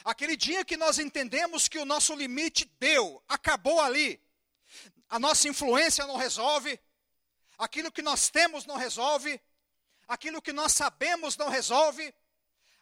Aquele 0.04 0.36
dia 0.36 0.66
que 0.66 0.76
nós 0.76 0.98
entendemos 0.98 1.68
que 1.68 1.78
o 1.78 1.86
nosso 1.86 2.16
limite 2.16 2.66
deu, 2.80 3.24
acabou 3.28 3.80
ali. 3.80 4.20
A 5.08 5.20
nossa 5.20 5.48
influência 5.48 6.08
não 6.08 6.18
resolve, 6.18 6.80
aquilo 7.60 7.92
que 7.92 8.02
nós 8.02 8.30
temos 8.30 8.66
não 8.66 8.76
resolve, 8.76 9.40
aquilo 10.08 10.42
que 10.42 10.54
nós 10.54 10.74
sabemos 10.74 11.38
não 11.38 11.50
resolve, 11.50 12.14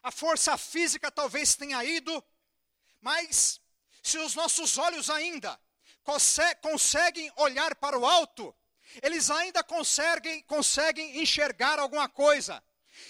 a 0.02 0.10
força 0.10 0.56
física 0.58 1.10
talvez 1.10 1.54
tenha 1.54 1.84
ido, 1.84 2.24
mas 3.00 3.60
se 4.02 4.18
os 4.18 4.34
nossos 4.34 4.78
olhos 4.78 5.08
ainda 5.08 5.58
conseguem 6.60 7.32
olhar 7.36 7.74
para 7.76 7.98
o 7.98 8.04
alto, 8.04 8.54
eles 9.02 9.30
ainda 9.30 9.62
conseguem, 9.62 10.42
conseguem 10.42 11.22
enxergar 11.22 11.78
alguma 11.78 12.08
coisa. 12.08 12.62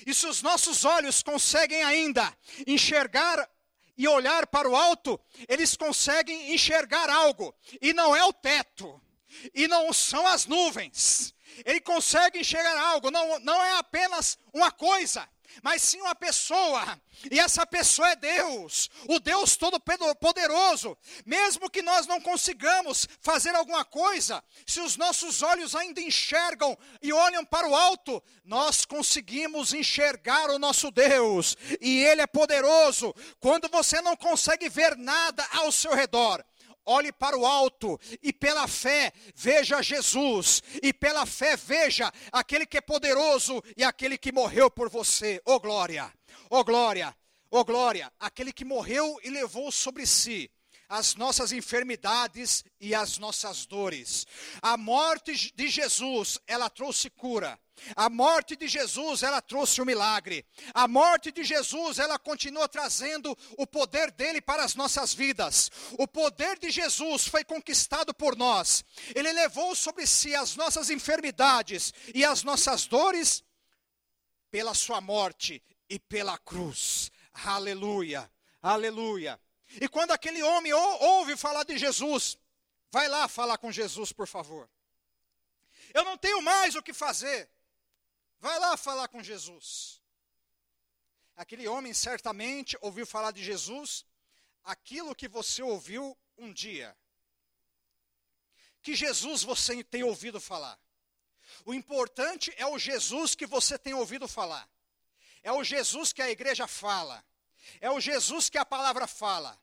E 0.07 0.15
se 0.15 0.27
os 0.27 0.43
nossos 0.43 0.85
olhos 0.85 1.23
conseguem 1.23 1.83
ainda 1.83 2.37
enxergar 2.67 3.49
e 3.97 4.07
olhar 4.07 4.47
para 4.47 4.69
o 4.69 4.77
alto, 4.77 5.21
eles 5.49 5.77
conseguem 5.77 6.55
enxergar 6.55 7.09
algo. 7.11 7.55
E 7.81 7.93
não 7.93 8.15
é 8.15 8.25
o 8.25 8.33
teto, 8.33 9.01
e 9.55 9.67
não 9.67 9.93
são 9.93 10.27
as 10.27 10.47
nuvens, 10.47 11.35
ele 11.65 11.81
consegue 11.81 12.41
enxergar 12.41 12.79
algo, 12.79 13.11
não, 13.11 13.39
não 13.41 13.63
é 13.63 13.79
apenas 13.79 14.39
uma 14.53 14.71
coisa, 14.71 15.29
mas 15.63 15.83
sim 15.83 16.01
uma 16.01 16.15
pessoa, 16.15 17.01
e 17.31 17.39
essa 17.39 17.67
pessoa 17.67 18.09
é 18.11 18.17
Deus, 18.17 18.89
o 19.09 19.19
Deus 19.21 19.57
Todo-Poderoso. 19.57 20.97
Mesmo 21.27 21.69
que 21.69 21.83
nós 21.83 22.07
não 22.07 22.21
consigamos 22.21 23.09
fazer 23.21 23.55
alguma 23.55 23.85
coisa, 23.85 24.43
se 24.67 24.81
os 24.81 24.97
nossos 24.97 25.43
olhos 25.43 25.75
ainda 25.75 26.01
enxergam 26.01 26.79
e 27.03 27.13
olham 27.13 27.45
para 27.45 27.69
o 27.69 27.75
alto, 27.75 28.23
nós 28.45 28.85
conseguimos 28.85 29.73
enxergar 29.75 30.51
o 30.51 30.59
nosso 30.59 30.91
Deus, 30.91 31.57
e 31.81 32.03
Ele 32.03 32.23
é 32.23 32.27
poderoso. 32.27 33.15
Quando 33.41 33.69
você 33.69 34.01
não 34.01 34.17
consegue 34.17 34.69
ver 34.69 34.97
nada 34.97 35.47
ao 35.53 35.71
seu 35.71 35.95
redor, 35.95 36.45
olhe 36.85 37.13
para 37.13 37.37
o 37.37 37.47
alto 37.47 37.99
e 38.23 38.33
pela 38.33 38.67
fé 38.67 39.13
veja 39.35 39.83
Jesus, 39.83 40.63
e 40.83 40.93
pela 40.93 41.27
fé 41.27 41.57
veja 41.57 42.13
aquele 42.31 42.67
que 42.67 42.79
é 42.79 42.81
poderoso 42.81 43.63
e 43.77 43.85
aquele 43.85 44.19
que 44.19 44.33
morreu 44.33 44.71
por 44.71 44.89
você. 44.89 45.41
Oh 45.45 45.61
glória! 45.61 46.13
Oh 46.51 46.65
glória! 46.65 47.17
Oh 47.51 47.65
glória! 47.65 48.13
Aquele 48.19 48.53
que 48.53 48.65
morreu 48.65 49.19
e 49.23 49.31
levou 49.31 49.71
sobre 49.71 50.07
si 50.07 50.51
as 50.93 51.15
nossas 51.15 51.53
enfermidades 51.53 52.63
e 52.79 52.95
as 52.95 53.17
nossas 53.17 53.65
dores. 53.65 54.27
A 54.61 54.77
morte 54.77 55.51
de 55.55 55.69
Jesus, 55.69 56.39
ela 56.47 56.69
trouxe 56.69 57.09
cura. 57.09 57.59
A 57.97 58.09
morte 58.09 58.55
de 58.55 58.69
Jesus, 58.69 59.23
ela 59.23 59.41
trouxe 59.41 59.81
o 59.81 59.85
um 59.85 59.87
milagre. 59.87 60.47
A 60.73 60.87
morte 60.87 61.33
de 61.33 61.43
Jesus, 61.43 61.99
ela 61.99 62.19
continua 62.19 62.69
trazendo 62.69 63.37
o 63.57 63.67
poder 63.67 64.11
dele 64.11 64.41
para 64.41 64.65
as 64.65 64.75
nossas 64.75 65.13
vidas. 65.13 65.71
O 65.99 66.07
poder 66.07 66.59
de 66.59 66.71
Jesus 66.71 67.27
foi 67.27 67.45
conquistado 67.45 68.15
por 68.15 68.37
nós. 68.37 68.85
Ele 69.15 69.33
levou 69.33 69.75
sobre 69.75 70.07
si 70.07 70.35
as 70.35 70.57
nossas 70.57 70.91
enfermidades 70.91 71.93
e 72.15 72.25
as 72.25 72.43
nossas 72.43 72.87
dores 72.87 73.43
pela 74.51 74.75
sua 74.75 75.01
morte 75.01 75.63
e 75.89 75.99
pela 75.99 76.39
cruz. 76.39 77.11
Aleluia. 77.33 78.31
Aleluia. 78.63 79.41
E 79.81 79.89
quando 79.89 80.13
aquele 80.13 80.43
homem 80.43 80.73
ouve 80.73 81.37
falar 81.37 81.65
de 81.65 81.79
Jesus, 81.79 82.39
vai 82.91 83.09
lá 83.09 83.27
falar 83.27 83.59
com 83.59 83.73
Jesus, 83.73 84.13
por 84.13 84.27
favor. 84.27 84.69
Eu 85.95 86.05
não 86.05 86.17
tenho 86.17 86.41
mais 86.43 86.75
o 86.75 86.83
que 86.83 86.93
fazer. 86.93 87.49
Vai 88.43 88.59
lá 88.59 88.77
falar 88.77 89.07
com 89.07 89.23
Jesus. 89.23 90.03
Aquele 91.37 91.69
homem 91.69 91.95
certamente 91.95 92.77
ouviu 92.81 93.07
falar 93.07 93.31
de 93.31 93.43
Jesus, 93.43 94.05
aquilo 94.65 95.15
que 95.15 95.29
você 95.29 95.63
ouviu 95.63 96.19
um 96.37 96.53
dia. 96.53 96.97
que 98.83 98.97
Jesus 98.97 99.45
você 99.45 99.85
tem 99.85 100.03
ouvido 100.03 100.41
falar. 100.41 100.77
O 101.65 101.73
importante 101.73 102.53
é 102.57 102.67
o 102.67 102.81
Jesus 102.81 103.37
que 103.37 103.47
você 103.47 103.79
tem 103.79 103.95
ouvido 103.95 104.27
falar. 104.27 104.69
É 105.41 105.53
o 105.53 105.63
Jesus 105.63 106.13
que 106.13 106.21
a 106.21 106.29
igreja 106.29 106.67
fala. 106.67 107.25
É 107.81 107.89
o 107.93 108.01
Jesus 108.01 108.51
que 108.51 108.59
a 108.59 108.67
palavra 108.67 109.07
fala. 109.07 109.57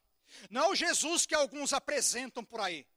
Não 0.50 0.64
é 0.64 0.70
o 0.70 0.76
Jesus 0.76 1.26
que 1.26 1.36
alguns 1.36 1.74
apresentam 1.74 2.46
por 2.46 2.62
aí. 2.62 2.88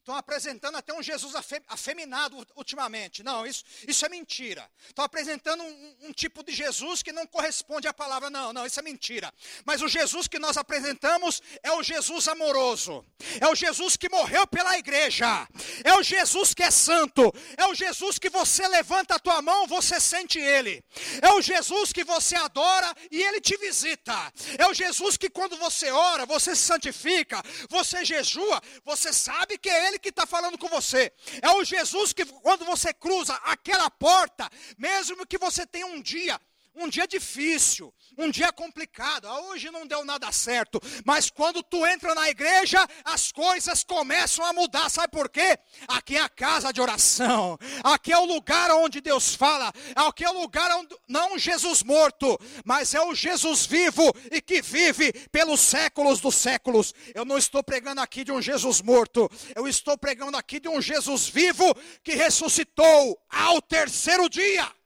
Estão 0.00 0.16
apresentando 0.16 0.76
até 0.76 0.94
um 0.94 1.02
Jesus 1.02 1.34
afeminado 1.68 2.34
ultimamente. 2.56 3.22
Não, 3.22 3.46
isso, 3.46 3.62
isso 3.86 4.06
é 4.06 4.08
mentira. 4.08 4.66
Estão 4.88 5.04
apresentando 5.04 5.62
um, 5.62 5.96
um, 6.04 6.12
tipo 6.12 6.42
de 6.42 6.52
Jesus 6.52 7.02
que 7.02 7.12
não 7.12 7.26
corresponde 7.26 7.86
à 7.86 7.92
palavra. 7.92 8.30
Não, 8.30 8.50
não, 8.50 8.64
isso 8.64 8.80
é 8.80 8.82
mentira. 8.82 9.32
Mas 9.62 9.82
o 9.82 9.88
Jesus 9.88 10.26
que 10.26 10.38
nós 10.38 10.56
apresentamos 10.56 11.42
é 11.62 11.70
o 11.72 11.82
Jesus 11.82 12.28
amoroso. 12.28 13.04
É 13.42 13.46
o 13.46 13.54
Jesus 13.54 13.94
que 13.94 14.08
morreu 14.08 14.46
pela 14.46 14.78
igreja. 14.78 15.46
É 15.84 15.92
o 15.94 16.02
Jesus 16.02 16.54
que 16.54 16.62
é 16.62 16.70
santo. 16.70 17.30
É 17.58 17.66
o 17.66 17.74
Jesus 17.74 18.18
que 18.18 18.30
você 18.30 18.66
levanta 18.68 19.16
a 19.16 19.18
tua 19.18 19.42
mão, 19.42 19.66
você 19.66 20.00
sente 20.00 20.38
ele. 20.38 20.82
É 21.20 21.28
o 21.34 21.42
Jesus 21.42 21.92
que 21.92 22.04
você 22.04 22.36
adora 22.36 22.96
e 23.10 23.22
ele 23.22 23.40
te 23.40 23.54
visita. 23.58 24.32
É 24.56 24.66
o 24.66 24.72
Jesus 24.72 25.18
que 25.18 25.28
quando 25.28 25.58
você 25.58 25.90
ora, 25.90 26.24
você 26.24 26.56
se 26.56 26.62
santifica, 26.62 27.42
você 27.68 28.02
jejua, 28.02 28.62
você 28.82 29.12
sabe 29.12 29.58
que 29.58 29.68
é 29.68 29.89
ele 29.90 29.98
que 29.98 30.08
está 30.08 30.26
falando 30.26 30.56
com 30.56 30.68
você. 30.68 31.12
É 31.42 31.50
o 31.50 31.64
Jesus 31.64 32.12
que, 32.12 32.24
quando 32.24 32.64
você 32.64 32.92
cruza 32.94 33.34
aquela 33.44 33.90
porta, 33.90 34.48
mesmo 34.78 35.26
que 35.26 35.38
você 35.38 35.66
tenha 35.66 35.86
um 35.86 36.00
dia 36.00 36.40
um 36.74 36.88
dia 36.88 37.06
difícil, 37.06 37.92
um 38.16 38.30
dia 38.30 38.52
complicado. 38.52 39.26
Ah, 39.26 39.40
hoje 39.48 39.70
não 39.70 39.86
deu 39.86 40.04
nada 40.04 40.30
certo, 40.32 40.80
mas 41.04 41.30
quando 41.30 41.62
tu 41.62 41.86
entra 41.86 42.14
na 42.14 42.28
igreja, 42.28 42.86
as 43.04 43.32
coisas 43.32 43.82
começam 43.84 44.44
a 44.44 44.52
mudar. 44.52 44.88
Sabe 44.88 45.08
por 45.08 45.28
quê? 45.28 45.58
Aqui 45.88 46.16
é 46.16 46.20
a 46.20 46.28
casa 46.28 46.72
de 46.72 46.80
oração. 46.80 47.58
Aqui 47.82 48.12
é 48.12 48.18
o 48.18 48.24
lugar 48.24 48.70
onde 48.70 49.00
Deus 49.00 49.34
fala. 49.34 49.72
Aqui 49.94 50.24
é 50.24 50.30
o 50.30 50.40
lugar 50.40 50.70
onde 50.76 50.96
não 51.08 51.38
Jesus 51.38 51.82
morto, 51.82 52.38
mas 52.64 52.94
é 52.94 53.00
o 53.00 53.14
Jesus 53.14 53.66
vivo 53.66 54.12
e 54.30 54.40
que 54.40 54.62
vive 54.62 55.12
pelos 55.30 55.60
séculos 55.60 56.20
dos 56.20 56.34
séculos. 56.34 56.94
Eu 57.14 57.24
não 57.24 57.38
estou 57.38 57.62
pregando 57.62 58.00
aqui 58.00 58.24
de 58.24 58.32
um 58.32 58.40
Jesus 58.40 58.80
morto. 58.80 59.30
Eu 59.54 59.66
estou 59.66 59.96
pregando 59.98 60.36
aqui 60.36 60.60
de 60.60 60.68
um 60.68 60.80
Jesus 60.80 61.28
vivo 61.28 61.64
que 62.02 62.14
ressuscitou 62.14 63.20
ao 63.28 63.60
terceiro 63.60 64.28
dia. 64.28 64.79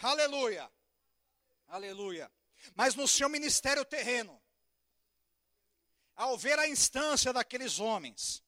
Aleluia. 0.00 0.70
Aleluia. 1.66 2.30
Mas 2.74 2.94
no 2.94 3.06
seu 3.08 3.28
ministério 3.28 3.84
terreno, 3.84 4.40
ao 6.14 6.36
ver 6.36 6.58
a 6.58 6.68
instância 6.68 7.32
daqueles 7.32 7.78
homens, 7.78 8.42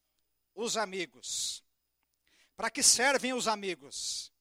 os 0.54 0.76
amigos, 0.76 1.64
para 2.56 2.70
que 2.70 2.82
servem 2.82 3.32
os 3.32 3.48
amigos? 3.48 4.32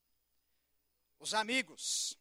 Os 1.20 1.34
amigos. 1.34 2.18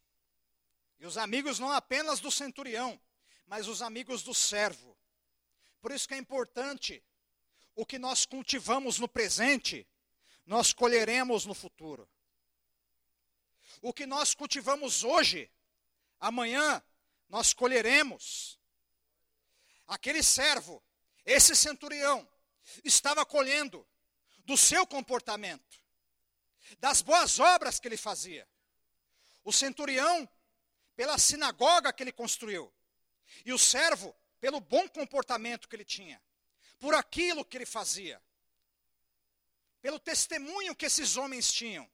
E 0.99 1.05
os 1.05 1.17
amigos 1.17 1.59
não 1.59 1.71
apenas 1.71 2.19
do 2.19 2.31
centurião, 2.31 2.99
mas 3.47 3.67
os 3.67 3.81
amigos 3.81 4.21
do 4.23 4.33
servo. 4.33 4.97
Por 5.81 5.91
isso 5.91 6.07
que 6.07 6.13
é 6.13 6.17
importante 6.17 7.03
o 7.75 7.85
que 7.85 7.97
nós 7.97 8.25
cultivamos 8.25 8.99
no 8.99 9.07
presente, 9.07 9.87
nós 10.45 10.73
colheremos 10.73 11.45
no 11.45 11.53
futuro. 11.53 12.09
O 13.81 13.93
que 13.93 14.05
nós 14.05 14.33
cultivamos 14.33 15.03
hoje, 15.03 15.51
amanhã 16.19 16.83
nós 17.29 17.53
colheremos. 17.53 18.59
Aquele 19.87 20.21
servo, 20.21 20.83
esse 21.25 21.55
centurião, 21.55 22.27
estava 22.83 23.25
colhendo 23.25 23.87
do 24.39 24.57
seu 24.57 24.85
comportamento, 24.85 25.79
das 26.79 27.01
boas 27.01 27.39
obras 27.39 27.79
que 27.79 27.87
ele 27.87 27.97
fazia. 27.97 28.47
O 29.43 29.53
centurião, 29.53 30.29
pela 30.95 31.17
sinagoga 31.17 31.93
que 31.93 32.03
ele 32.03 32.11
construiu, 32.11 32.73
e 33.45 33.53
o 33.53 33.59
servo, 33.59 34.15
pelo 34.39 34.59
bom 34.59 34.87
comportamento 34.87 35.67
que 35.67 35.75
ele 35.75 35.85
tinha, 35.85 36.21
por 36.79 36.93
aquilo 36.93 37.45
que 37.45 37.57
ele 37.57 37.65
fazia, 37.65 38.21
pelo 39.81 39.99
testemunho 39.99 40.75
que 40.75 40.85
esses 40.85 41.17
homens 41.17 41.51
tinham. 41.51 41.89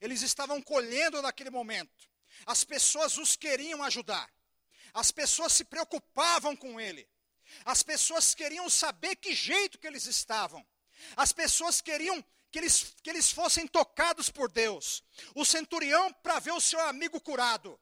Eles 0.00 0.22
estavam 0.22 0.60
colhendo 0.60 1.22
naquele 1.22 1.50
momento. 1.50 2.08
As 2.44 2.64
pessoas 2.64 3.16
os 3.16 3.36
queriam 3.36 3.82
ajudar. 3.82 4.30
As 4.92 5.10
pessoas 5.10 5.52
se 5.52 5.64
preocupavam 5.64 6.56
com 6.56 6.80
ele. 6.80 7.08
As 7.64 7.82
pessoas 7.82 8.34
queriam 8.34 8.68
saber 8.68 9.16
que 9.16 9.34
jeito 9.34 9.78
que 9.78 9.86
eles 9.86 10.06
estavam. 10.06 10.66
As 11.16 11.32
pessoas 11.32 11.80
queriam 11.80 12.24
que 12.50 12.58
eles, 12.58 12.94
que 13.02 13.10
eles 13.10 13.30
fossem 13.30 13.66
tocados 13.66 14.30
por 14.30 14.50
Deus. 14.50 15.02
O 15.34 15.44
centurião 15.44 16.12
para 16.22 16.38
ver 16.38 16.52
o 16.52 16.60
seu 16.60 16.80
amigo 16.80 17.20
curado. 17.20 17.78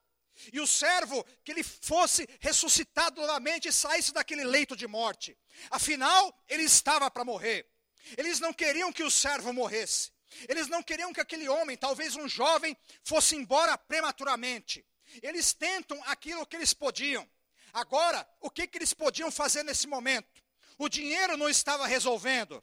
E 0.53 0.61
o 0.61 0.66
servo 0.66 1.24
que 1.44 1.53
ele 1.53 1.62
fosse 1.62 2.29
ressuscitado 2.40 3.20
novamente 3.20 3.68
e 3.68 3.72
saísse 3.72 4.12
daquele 4.12 4.44
leito 4.44 4.77
de 4.77 4.87
morte. 4.87 5.38
Afinal, 5.70 6.37
ele 6.48 6.64
estava 6.64 7.11
para 7.11 7.24
morrer. 7.24 7.70
Eles 8.16 8.40
não 8.40 8.53
queriam 8.53 8.92
que 8.92 9.05
o 9.05 9.11
servo 9.11 9.53
morresse. 9.53 10.12
Eles 10.48 10.68
não 10.68 10.82
queriam 10.82 11.12
que 11.12 11.20
aquele 11.20 11.48
homem, 11.48 11.76
talvez 11.76 12.16
um 12.16 12.28
jovem, 12.28 12.76
fosse 13.02 13.36
embora 13.36 13.76
prematuramente. 13.76 14.84
Eles 15.22 15.52
tentam 15.52 16.00
aquilo 16.04 16.46
que 16.46 16.56
eles 16.56 16.72
podiam. 16.72 17.28
Agora, 17.72 18.26
o 18.40 18.50
que, 18.50 18.66
que 18.66 18.78
eles 18.78 18.94
podiam 18.94 19.30
fazer 19.30 19.62
nesse 19.62 19.86
momento? 19.86 20.42
O 20.78 20.88
dinheiro 20.88 21.36
não 21.36 21.48
estava 21.48 21.86
resolvendo, 21.86 22.62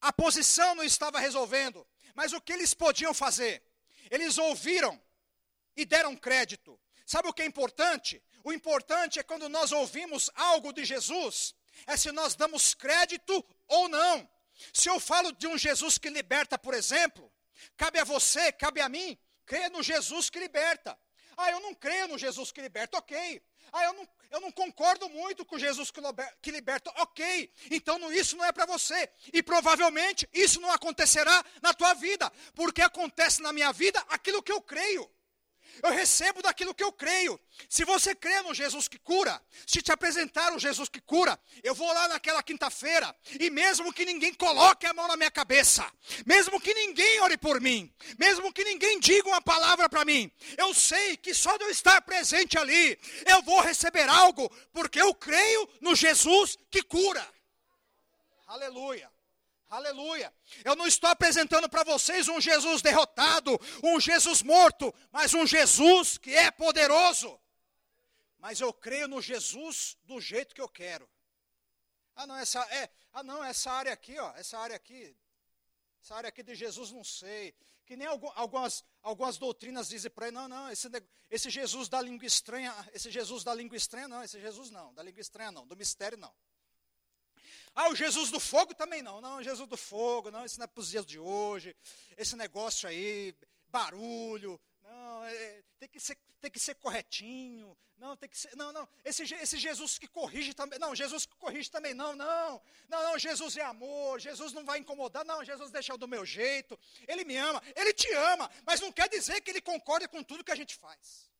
a 0.00 0.12
posição 0.12 0.74
não 0.74 0.84
estava 0.84 1.18
resolvendo, 1.18 1.86
mas 2.14 2.32
o 2.32 2.40
que 2.40 2.52
eles 2.52 2.74
podiam 2.74 3.14
fazer? 3.14 3.62
Eles 4.10 4.38
ouviram 4.38 5.00
e 5.76 5.84
deram 5.84 6.16
crédito. 6.16 6.78
Sabe 7.06 7.28
o 7.28 7.32
que 7.32 7.42
é 7.42 7.46
importante? 7.46 8.22
O 8.42 8.52
importante 8.52 9.18
é 9.18 9.22
quando 9.22 9.48
nós 9.48 9.72
ouvimos 9.72 10.30
algo 10.34 10.72
de 10.72 10.84
Jesus, 10.84 11.54
é 11.86 11.96
se 11.96 12.12
nós 12.12 12.34
damos 12.34 12.74
crédito 12.74 13.44
ou 13.66 13.88
não. 13.88 14.28
Se 14.72 14.88
eu 14.88 14.98
falo 15.00 15.32
de 15.32 15.46
um 15.46 15.58
Jesus 15.58 15.98
que 15.98 16.08
liberta, 16.08 16.58
por 16.58 16.74
exemplo, 16.74 17.32
cabe 17.76 17.98
a 17.98 18.04
você, 18.04 18.52
cabe 18.52 18.80
a 18.80 18.88
mim, 18.88 19.18
crer 19.44 19.70
no 19.70 19.82
Jesus 19.82 20.30
que 20.30 20.38
liberta. 20.38 20.98
Ah, 21.36 21.50
eu 21.50 21.60
não 21.60 21.74
creio 21.74 22.08
no 22.08 22.18
Jesus 22.18 22.52
que 22.52 22.60
liberta, 22.60 22.96
ok. 22.98 23.42
Ah, 23.72 23.84
eu 23.84 23.92
não, 23.94 24.08
eu 24.30 24.40
não 24.40 24.52
concordo 24.52 25.08
muito 25.08 25.44
com 25.44 25.58
Jesus 25.58 25.90
que 26.40 26.50
liberta, 26.50 26.92
ok. 26.98 27.52
Então 27.70 28.12
isso 28.12 28.36
não 28.36 28.44
é 28.44 28.52
para 28.52 28.66
você. 28.66 29.10
E 29.32 29.42
provavelmente 29.42 30.28
isso 30.32 30.60
não 30.60 30.70
acontecerá 30.70 31.44
na 31.60 31.74
tua 31.74 31.94
vida, 31.94 32.32
porque 32.54 32.82
acontece 32.82 33.42
na 33.42 33.52
minha 33.52 33.72
vida 33.72 33.98
aquilo 34.08 34.42
que 34.42 34.52
eu 34.52 34.60
creio. 34.60 35.10
Eu 35.82 35.90
recebo 35.90 36.42
daquilo 36.42 36.74
que 36.74 36.82
eu 36.82 36.92
creio. 36.92 37.40
Se 37.68 37.84
você 37.84 38.14
crê 38.14 38.42
no 38.42 38.54
Jesus 38.54 38.88
que 38.88 38.98
cura, 38.98 39.40
se 39.66 39.82
te 39.82 39.92
apresentar 39.92 40.52
o 40.52 40.58
Jesus 40.58 40.88
que 40.88 41.00
cura, 41.00 41.38
eu 41.62 41.74
vou 41.74 41.92
lá 41.92 42.08
naquela 42.08 42.42
quinta-feira, 42.42 43.14
e 43.38 43.50
mesmo 43.50 43.92
que 43.92 44.04
ninguém 44.04 44.32
coloque 44.34 44.86
a 44.86 44.94
mão 44.94 45.06
na 45.08 45.16
minha 45.16 45.30
cabeça, 45.30 45.90
mesmo 46.26 46.60
que 46.60 46.74
ninguém 46.74 47.20
ore 47.20 47.36
por 47.36 47.60
mim, 47.60 47.92
mesmo 48.18 48.52
que 48.52 48.64
ninguém 48.64 48.98
diga 48.98 49.28
uma 49.28 49.42
palavra 49.42 49.88
para 49.88 50.04
mim, 50.04 50.30
eu 50.56 50.74
sei 50.74 51.16
que 51.16 51.32
só 51.34 51.56
de 51.56 51.64
eu 51.64 51.70
estar 51.70 52.02
presente 52.02 52.58
ali, 52.58 52.98
eu 53.26 53.42
vou 53.42 53.60
receber 53.60 54.08
algo, 54.08 54.50
porque 54.72 55.00
eu 55.00 55.14
creio 55.14 55.68
no 55.80 55.94
Jesus 55.94 56.58
que 56.70 56.82
cura. 56.82 57.26
Aleluia. 58.46 59.13
Aleluia. 59.74 60.32
Eu 60.64 60.76
não 60.76 60.86
estou 60.86 61.10
apresentando 61.10 61.68
para 61.68 61.82
vocês 61.82 62.28
um 62.28 62.40
Jesus 62.40 62.80
derrotado, 62.80 63.58
um 63.82 63.98
Jesus 63.98 64.40
morto, 64.40 64.94
mas 65.10 65.34
um 65.34 65.44
Jesus 65.44 66.16
que 66.16 66.32
é 66.32 66.48
poderoso. 66.52 67.40
Mas 68.38 68.60
eu 68.60 68.72
creio 68.72 69.08
no 69.08 69.20
Jesus 69.20 69.98
do 70.04 70.20
jeito 70.20 70.54
que 70.54 70.60
eu 70.60 70.68
quero. 70.68 71.10
Ah, 72.14 72.24
não, 72.24 72.36
essa 72.36 72.60
é, 72.70 72.88
ah, 73.12 73.24
não, 73.24 73.42
essa 73.42 73.72
área 73.72 73.92
aqui, 73.92 74.16
ó, 74.16 74.32
essa 74.36 74.56
área 74.58 74.76
aqui, 74.76 75.16
essa 76.00 76.14
área 76.14 76.28
aqui 76.28 76.44
de 76.44 76.54
Jesus 76.54 76.92
não 76.92 77.02
sei. 77.02 77.52
Que 77.84 77.96
nem 77.96 78.06
algumas, 78.06 78.84
algumas 79.02 79.38
doutrinas 79.38 79.88
dizem 79.88 80.10
para 80.10 80.28
ele, 80.28 80.36
não, 80.36 80.46
não, 80.46 80.70
esse, 80.70 80.88
esse 81.28 81.50
Jesus 81.50 81.88
da 81.88 82.00
língua 82.00 82.26
estranha, 82.26 82.72
esse 82.94 83.10
Jesus 83.10 83.42
da 83.42 83.52
língua 83.52 83.76
estranha, 83.76 84.06
não, 84.06 84.22
esse 84.22 84.40
Jesus 84.40 84.70
não, 84.70 84.94
da 84.94 85.02
língua 85.02 85.20
estranha 85.20 85.50
não, 85.50 85.66
do 85.66 85.76
mistério 85.76 86.16
não. 86.16 86.32
Ah, 87.74 87.88
o 87.88 87.96
Jesus 87.96 88.30
do 88.30 88.38
fogo 88.38 88.74
também 88.74 89.02
não. 89.02 89.20
Não, 89.20 89.42
Jesus 89.42 89.68
do 89.68 89.76
fogo, 89.76 90.30
não, 90.30 90.44
isso 90.44 90.58
não 90.58 90.64
é 90.64 90.68
para 90.68 90.80
os 90.80 90.90
dias 90.90 91.04
de 91.04 91.18
hoje. 91.18 91.74
Esse 92.16 92.36
negócio 92.36 92.88
aí, 92.88 93.34
barulho. 93.68 94.60
Não, 94.82 95.24
é, 95.24 95.62
tem, 95.78 95.88
que 95.88 95.98
ser, 95.98 96.16
tem 96.40 96.50
que 96.50 96.60
ser 96.60 96.76
corretinho. 96.76 97.76
Não, 97.96 98.16
tem 98.16 98.28
que 98.28 98.38
ser. 98.38 98.54
Não, 98.56 98.72
não. 98.72 98.88
Esse, 99.04 99.22
esse 99.34 99.58
Jesus 99.58 99.98
que 99.98 100.06
corrige 100.06 100.54
também. 100.54 100.78
Não, 100.78 100.94
Jesus 100.94 101.26
que 101.26 101.34
corrige 101.36 101.70
também 101.70 101.94
não, 101.94 102.14
não. 102.14 102.62
Não, 102.88 103.02
não, 103.02 103.18
Jesus 103.18 103.56
é 103.56 103.62
amor. 103.62 104.20
Jesus 104.20 104.52
não 104.52 104.64
vai 104.64 104.78
incomodar. 104.78 105.24
Não, 105.24 105.44
Jesus 105.44 105.70
deixa 105.70 105.96
do 105.96 106.06
meu 106.06 106.24
jeito. 106.24 106.78
Ele 107.08 107.24
me 107.24 107.36
ama. 107.36 107.62
Ele 107.74 107.92
te 107.92 108.12
ama. 108.12 108.50
Mas 108.64 108.80
não 108.80 108.92
quer 108.92 109.08
dizer 109.08 109.40
que 109.40 109.50
ele 109.50 109.60
concorda 109.60 110.06
com 110.06 110.22
tudo 110.22 110.44
que 110.44 110.52
a 110.52 110.56
gente 110.56 110.76
faz. 110.76 111.30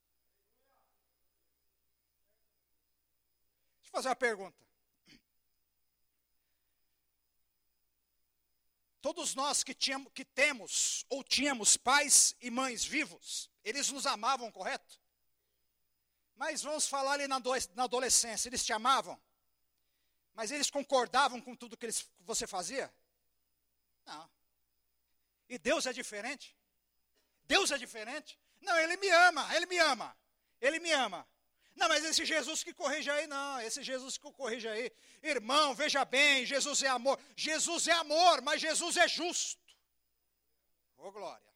Deixa 3.82 3.88
eu 3.88 3.92
fazer 3.92 4.08
uma 4.08 4.16
pergunta. 4.16 4.64
Todos 9.04 9.34
nós 9.34 9.62
que, 9.62 9.74
tínhamos, 9.74 10.10
que 10.14 10.24
temos 10.24 11.04
ou 11.10 11.22
tínhamos 11.22 11.76
pais 11.76 12.34
e 12.40 12.50
mães 12.50 12.86
vivos, 12.86 13.50
eles 13.62 13.90
nos 13.90 14.06
amavam, 14.06 14.50
correto? 14.50 14.98
Mas 16.34 16.62
vamos 16.62 16.86
falar 16.86 17.12
ali 17.12 17.28
na, 17.28 17.36
adolescência, 17.36 18.48
eles 18.48 18.64
te 18.64 18.72
amavam? 18.72 19.20
Mas 20.32 20.50
eles 20.50 20.70
concordavam 20.70 21.38
com 21.38 21.54
tudo 21.54 21.76
que 21.76 21.84
eles, 21.84 22.08
você 22.20 22.46
fazia? 22.46 22.90
Não. 24.06 24.30
E 25.50 25.58
Deus 25.58 25.84
é 25.84 25.92
diferente? 25.92 26.56
Deus 27.42 27.70
é 27.72 27.76
diferente? 27.76 28.40
Não, 28.62 28.74
Ele 28.78 28.96
me 28.96 29.10
ama, 29.10 29.54
Ele 29.54 29.66
me 29.66 29.78
ama, 29.80 30.16
Ele 30.62 30.78
me 30.78 30.92
ama. 30.92 31.28
Não, 31.74 31.88
mas 31.88 32.04
esse 32.04 32.24
Jesus 32.24 32.62
que 32.62 32.72
corrige 32.72 33.10
aí, 33.10 33.26
não, 33.26 33.60
esse 33.60 33.82
Jesus 33.82 34.16
que 34.16 34.30
corrige 34.32 34.68
aí. 34.68 34.92
Irmão, 35.22 35.74
veja 35.74 36.04
bem, 36.04 36.46
Jesus 36.46 36.82
é 36.82 36.88
amor. 36.88 37.18
Jesus 37.36 37.88
é 37.88 37.92
amor, 37.92 38.40
mas 38.42 38.60
Jesus 38.60 38.96
é 38.96 39.08
justo. 39.08 39.60
Ô 40.96 41.08
oh, 41.08 41.12
glória, 41.12 41.52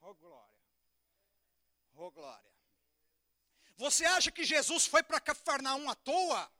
ô 0.00 0.08
oh, 0.08 0.14
glória, 0.14 0.54
ô 1.94 2.06
oh, 2.06 2.10
glória. 2.10 2.52
Você 3.76 4.04
acha 4.04 4.30
que 4.30 4.44
Jesus 4.44 4.86
foi 4.86 5.02
para 5.02 5.20
Cafarnaum 5.20 5.90
à 5.90 5.94
toa? 5.94 6.50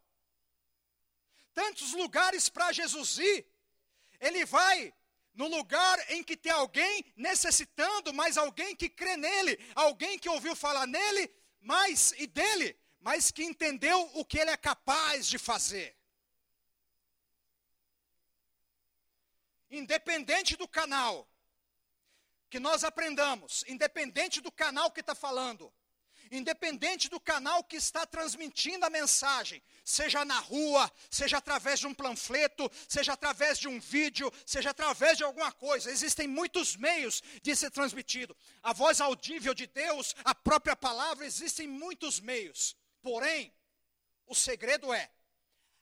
Tantos 1.54 1.92
lugares 1.92 2.48
para 2.48 2.72
Jesus 2.72 3.18
ir. 3.18 3.46
Ele 4.18 4.44
vai 4.44 4.92
no 5.34 5.46
lugar 5.46 5.98
em 6.10 6.22
que 6.22 6.36
tem 6.36 6.52
alguém 6.52 7.04
necessitando, 7.16 8.12
mas 8.12 8.36
alguém 8.36 8.74
que 8.74 8.88
crê 8.88 9.16
nele, 9.16 9.58
alguém 9.74 10.18
que 10.18 10.28
ouviu 10.28 10.54
falar 10.54 10.86
nele, 10.86 11.30
mas 11.62 12.12
e 12.18 12.26
dele, 12.26 12.76
mas 13.00 13.30
que 13.30 13.44
entendeu 13.44 14.10
o 14.14 14.24
que 14.24 14.38
ele 14.38 14.50
é 14.50 14.56
capaz 14.56 15.26
de 15.26 15.38
fazer. 15.38 15.96
Independente 19.70 20.56
do 20.56 20.68
canal 20.68 21.28
que 22.50 22.60
nós 22.60 22.84
aprendamos, 22.84 23.64
independente 23.66 24.40
do 24.40 24.52
canal 24.52 24.90
que 24.90 25.00
está 25.00 25.14
falando, 25.14 25.72
independente 26.32 27.08
do 27.08 27.20
canal 27.20 27.62
que 27.62 27.76
está 27.76 28.06
transmitindo 28.06 28.86
a 28.86 28.90
mensagem, 28.90 29.62
seja 29.84 30.24
na 30.24 30.38
rua, 30.38 30.90
seja 31.10 31.36
através 31.36 31.78
de 31.78 31.86
um 31.86 31.94
panfleto, 31.94 32.70
seja 32.88 33.12
através 33.12 33.58
de 33.58 33.68
um 33.68 33.78
vídeo, 33.78 34.32
seja 34.46 34.70
através 34.70 35.18
de 35.18 35.24
alguma 35.24 35.52
coisa, 35.52 35.90
existem 35.90 36.26
muitos 36.26 36.74
meios 36.74 37.22
de 37.42 37.54
ser 37.54 37.70
transmitido. 37.70 38.36
A 38.62 38.72
voz 38.72 39.00
audível 39.00 39.52
de 39.52 39.66
Deus, 39.66 40.14
a 40.24 40.34
própria 40.34 40.74
palavra, 40.74 41.26
existem 41.26 41.68
muitos 41.68 42.18
meios. 42.18 42.74
Porém, 43.02 43.54
o 44.26 44.34
segredo 44.34 44.92
é 44.92 45.10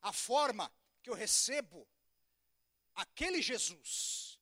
a 0.03 0.13
forma 0.13 0.73
que 1.03 1.11
eu 1.11 1.15
recebo 1.15 1.87
aquele 2.95 3.41
Jesus 3.41 4.39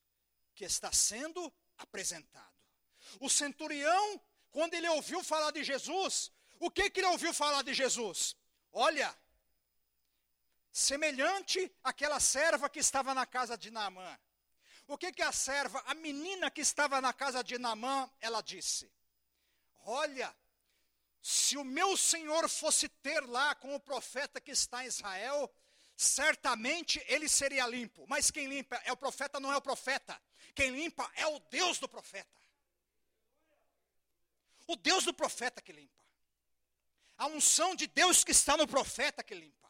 que 0.54 0.64
está 0.64 0.90
sendo 0.90 1.52
apresentado. 1.76 2.48
O 3.20 3.28
centurião 3.28 4.20
quando 4.50 4.74
ele 4.74 4.88
ouviu 4.88 5.22
falar 5.22 5.50
de 5.50 5.62
Jesus, 5.62 6.30
o 6.58 6.70
que, 6.70 6.90
que 6.90 7.00
ele 7.00 7.08
ouviu 7.08 7.32
falar 7.32 7.62
de 7.62 7.74
Jesus? 7.74 8.37
Olha, 8.72 9.14
semelhante 10.72 11.70
àquela 11.82 12.20
serva 12.20 12.68
que 12.68 12.78
estava 12.78 13.14
na 13.14 13.26
casa 13.26 13.56
de 13.56 13.70
Naamã. 13.70 14.18
O 14.87 14.96
que, 14.96 15.12
que 15.12 15.22
a 15.22 15.32
serva, 15.32 15.82
a 15.87 15.94
menina 15.94 16.50
que 16.50 16.61
estava 16.61 17.00
na 17.00 17.12
casa 17.12 17.44
de 17.44 17.58
Naamã, 17.58 18.11
ela 18.20 18.40
disse? 18.40 18.90
Olha, 19.84 20.34
se 21.20 21.56
o 21.56 21.64
meu 21.64 21.96
senhor 21.96 22.48
fosse 22.48 22.88
ter 22.88 23.20
lá 23.26 23.54
com 23.54 23.74
o 23.74 23.80
profeta 23.80 24.40
que 24.40 24.50
está 24.50 24.84
em 24.84 24.87
Israel, 24.87 25.52
certamente 25.96 27.04
ele 27.08 27.28
seria 27.28 27.66
limpo. 27.66 28.06
Mas 28.08 28.30
quem 28.30 28.46
limpa 28.46 28.80
é 28.84 28.92
o 28.92 28.96
profeta, 28.96 29.38
não 29.38 29.52
é 29.52 29.56
o 29.56 29.62
profeta. 29.62 30.20
Quem 30.54 30.70
limpa 30.70 31.11
é 31.16 31.26
o 31.26 31.38
Deus 31.50 31.78
do 31.78 31.88
profeta. 31.88 32.38
O 34.68 34.76
Deus 34.76 35.04
do 35.04 35.12
profeta 35.12 35.61
que 35.61 35.72
limpa. 35.72 36.04
A 37.16 37.26
unção 37.26 37.74
de 37.74 37.87
Deus 37.87 38.22
que 38.22 38.31
está 38.31 38.57
no 38.57 38.68
profeta 38.68 39.24
que 39.24 39.35
limpa. 39.35 39.68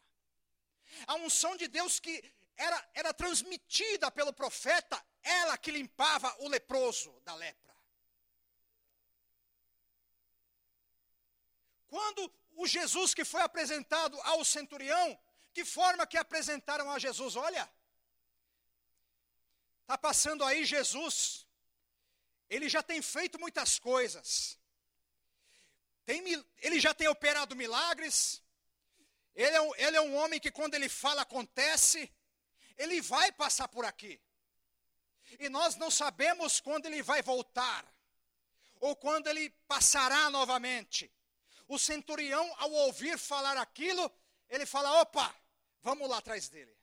A 1.06 1.14
unção 1.14 1.56
de 1.56 1.68
Deus 1.68 1.98
que 1.98 2.14
era, 2.56 2.90
era 2.92 3.14
transmitida 3.14 4.10
pelo 4.10 4.32
profeta, 4.32 5.02
ela 5.22 5.56
que 5.56 5.70
limpava 5.70 6.34
o 6.40 6.48
leproso 6.48 7.12
da 7.24 7.34
lepra. 7.36 7.74
Quando 11.86 12.30
o 12.56 12.66
Jesus 12.66 13.14
que 13.14 13.24
foi 13.24 13.40
apresentado 13.40 14.20
ao 14.22 14.44
centurião, 14.44 15.18
que 15.54 15.64
forma 15.64 16.06
que 16.06 16.18
apresentaram 16.18 16.90
a 16.90 16.98
Jesus? 16.98 17.36
Olha, 17.36 17.70
está 19.82 19.96
passando 19.96 20.44
aí 20.44 20.64
Jesus, 20.64 21.46
ele 22.50 22.68
já 22.68 22.82
tem 22.82 23.00
feito 23.00 23.38
muitas 23.38 23.78
coisas, 23.78 24.57
tem, 26.08 26.24
ele 26.62 26.80
já 26.80 26.94
tem 26.94 27.06
operado 27.06 27.54
milagres. 27.54 28.42
Ele 29.34 29.54
é, 29.54 29.60
um, 29.60 29.74
ele 29.76 29.96
é 29.98 30.00
um 30.00 30.16
homem 30.16 30.40
que, 30.40 30.50
quando 30.50 30.74
ele 30.74 30.88
fala, 30.88 31.20
acontece. 31.20 32.10
Ele 32.78 33.02
vai 33.02 33.30
passar 33.30 33.68
por 33.68 33.84
aqui. 33.84 34.18
E 35.38 35.50
nós 35.50 35.76
não 35.76 35.90
sabemos 35.90 36.60
quando 36.60 36.86
ele 36.86 37.02
vai 37.02 37.20
voltar. 37.20 37.84
Ou 38.80 38.96
quando 38.96 39.26
ele 39.26 39.50
passará 39.66 40.30
novamente. 40.30 41.12
O 41.66 41.78
centurião, 41.78 42.54
ao 42.56 42.72
ouvir 42.72 43.18
falar 43.18 43.58
aquilo, 43.58 44.10
ele 44.48 44.64
fala: 44.64 45.02
opa, 45.02 45.34
vamos 45.82 46.08
lá 46.08 46.16
atrás 46.16 46.48
dele. 46.48 46.74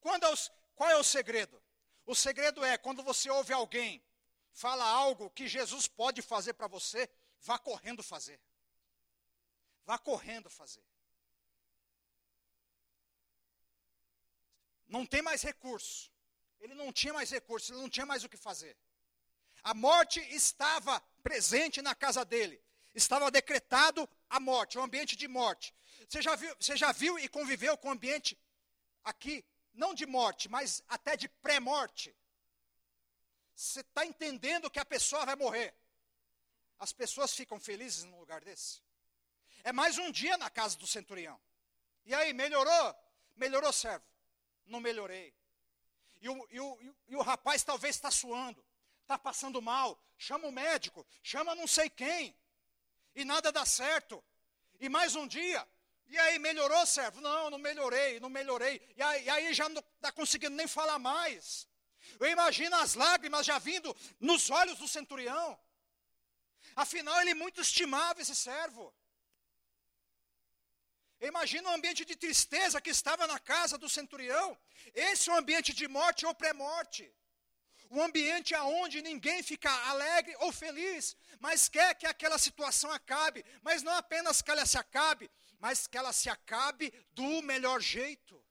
Quando 0.00 0.24
é 0.24 0.34
qual 0.74 0.90
é 0.90 0.96
o 0.96 1.04
segredo? 1.04 1.62
O 2.06 2.14
segredo 2.14 2.64
é 2.64 2.78
quando 2.78 3.02
você 3.02 3.28
ouve 3.28 3.52
alguém 3.52 4.02
fala 4.52 4.84
algo 4.84 5.30
que 5.30 5.48
Jesus 5.48 5.88
pode 5.88 6.22
fazer 6.22 6.54
para 6.54 6.66
você, 6.66 7.08
vá 7.40 7.58
correndo 7.58 8.02
fazer. 8.02 8.40
Vá 9.84 9.98
correndo 9.98 10.48
fazer. 10.48 10.84
Não 14.86 15.06
tem 15.06 15.22
mais 15.22 15.42
recurso. 15.42 16.12
Ele 16.60 16.74
não 16.74 16.92
tinha 16.92 17.12
mais 17.12 17.30
recurso, 17.30 17.72
ele 17.72 17.80
não 17.80 17.88
tinha 17.88 18.06
mais 18.06 18.22
o 18.22 18.28
que 18.28 18.36
fazer. 18.36 18.76
A 19.64 19.74
morte 19.74 20.20
estava 20.34 21.00
presente 21.22 21.80
na 21.80 21.94
casa 21.94 22.24
dele. 22.24 22.62
Estava 22.94 23.30
decretado 23.30 24.08
a 24.28 24.38
morte, 24.38 24.76
o 24.76 24.80
um 24.80 24.84
ambiente 24.84 25.16
de 25.16 25.26
morte. 25.26 25.74
Você 26.08 26.20
já, 26.20 26.36
viu, 26.36 26.54
você 26.60 26.76
já 26.76 26.92
viu 26.92 27.18
e 27.18 27.28
conviveu 27.28 27.76
com 27.76 27.88
o 27.88 27.92
ambiente 27.92 28.38
aqui, 29.02 29.44
não 29.72 29.94
de 29.94 30.04
morte, 30.04 30.48
mas 30.48 30.82
até 30.86 31.16
de 31.16 31.28
pré-morte? 31.28 32.14
Você 33.62 33.80
está 33.80 34.04
entendendo 34.04 34.68
que 34.68 34.80
a 34.80 34.84
pessoa 34.84 35.24
vai 35.24 35.36
morrer. 35.36 35.72
As 36.80 36.92
pessoas 36.92 37.32
ficam 37.32 37.60
felizes 37.60 38.02
num 38.02 38.18
lugar 38.18 38.40
desse. 38.40 38.82
É 39.62 39.72
mais 39.72 39.98
um 39.98 40.10
dia 40.10 40.36
na 40.36 40.50
casa 40.50 40.76
do 40.76 40.86
centurião. 40.86 41.40
E 42.04 42.12
aí, 42.12 42.32
melhorou? 42.32 42.96
Melhorou, 43.36 43.72
servo? 43.72 44.04
Não 44.66 44.80
melhorei. 44.80 45.32
E 46.20 46.28
o, 46.28 46.48
e 46.50 46.58
o, 46.58 46.96
e 47.06 47.14
o 47.14 47.22
rapaz 47.22 47.62
talvez 47.62 47.94
está 47.94 48.10
suando, 48.10 48.64
está 49.02 49.16
passando 49.16 49.62
mal. 49.62 49.96
Chama 50.18 50.48
o 50.48 50.52
médico, 50.52 51.06
chama 51.22 51.54
não 51.54 51.68
sei 51.68 51.88
quem. 51.88 52.36
E 53.14 53.24
nada 53.24 53.52
dá 53.52 53.64
certo. 53.64 54.22
E 54.80 54.88
mais 54.88 55.14
um 55.14 55.24
dia. 55.24 55.64
E 56.08 56.18
aí, 56.18 56.36
melhorou, 56.40 56.84
servo? 56.84 57.20
Não, 57.20 57.48
não 57.48 57.58
melhorei, 57.58 58.18
não 58.18 58.28
melhorei. 58.28 58.82
E 58.96 59.02
aí, 59.02 59.24
e 59.24 59.30
aí 59.30 59.54
já 59.54 59.68
não 59.68 59.78
está 59.78 60.10
conseguindo 60.10 60.56
nem 60.56 60.66
falar 60.66 60.98
mais. 60.98 61.70
Eu 62.20 62.28
imagino 62.28 62.76
as 62.76 62.94
lágrimas 62.94 63.46
já 63.46 63.58
vindo 63.58 63.94
nos 64.20 64.50
olhos 64.50 64.78
do 64.78 64.88
centurião. 64.88 65.58
Afinal, 66.74 67.20
ele 67.20 67.34
muito 67.34 67.60
estimava 67.60 68.20
esse 68.22 68.34
servo. 68.34 68.94
Imagina 71.20 71.70
o 71.70 71.74
ambiente 71.74 72.04
de 72.04 72.16
tristeza 72.16 72.80
que 72.80 72.90
estava 72.90 73.26
na 73.26 73.38
casa 73.38 73.78
do 73.78 73.88
centurião. 73.88 74.58
Esse 74.92 75.30
é 75.30 75.32
o 75.32 75.36
ambiente 75.36 75.72
de 75.72 75.86
morte 75.86 76.26
ou 76.26 76.34
pré-morte. 76.34 77.12
Um 77.90 78.02
ambiente 78.02 78.54
aonde 78.54 79.02
ninguém 79.02 79.42
fica 79.42 79.70
alegre 79.90 80.34
ou 80.40 80.50
feliz, 80.50 81.16
mas 81.38 81.68
quer 81.68 81.94
que 81.94 82.06
aquela 82.06 82.38
situação 82.38 82.90
acabe. 82.90 83.44
Mas 83.62 83.82
não 83.82 83.92
apenas 83.92 84.42
que 84.42 84.50
ela 84.50 84.66
se 84.66 84.78
acabe, 84.78 85.30
mas 85.60 85.86
que 85.86 85.96
ela 85.96 86.12
se 86.12 86.28
acabe 86.28 86.92
do 87.12 87.42
melhor 87.42 87.80
jeito. 87.80 88.41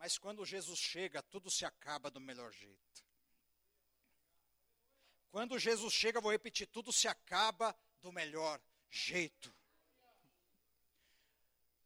Mas 0.00 0.16
quando 0.16 0.46
Jesus 0.46 0.78
chega, 0.78 1.22
tudo 1.22 1.50
se 1.50 1.62
acaba 1.62 2.10
do 2.10 2.18
melhor 2.18 2.50
jeito. 2.54 3.04
Quando 5.30 5.58
Jesus 5.58 5.92
chega, 5.92 6.22
vou 6.22 6.32
repetir, 6.32 6.66
tudo 6.66 6.90
se 6.90 7.06
acaba 7.06 7.76
do 8.00 8.10
melhor 8.10 8.58
jeito. 8.88 9.54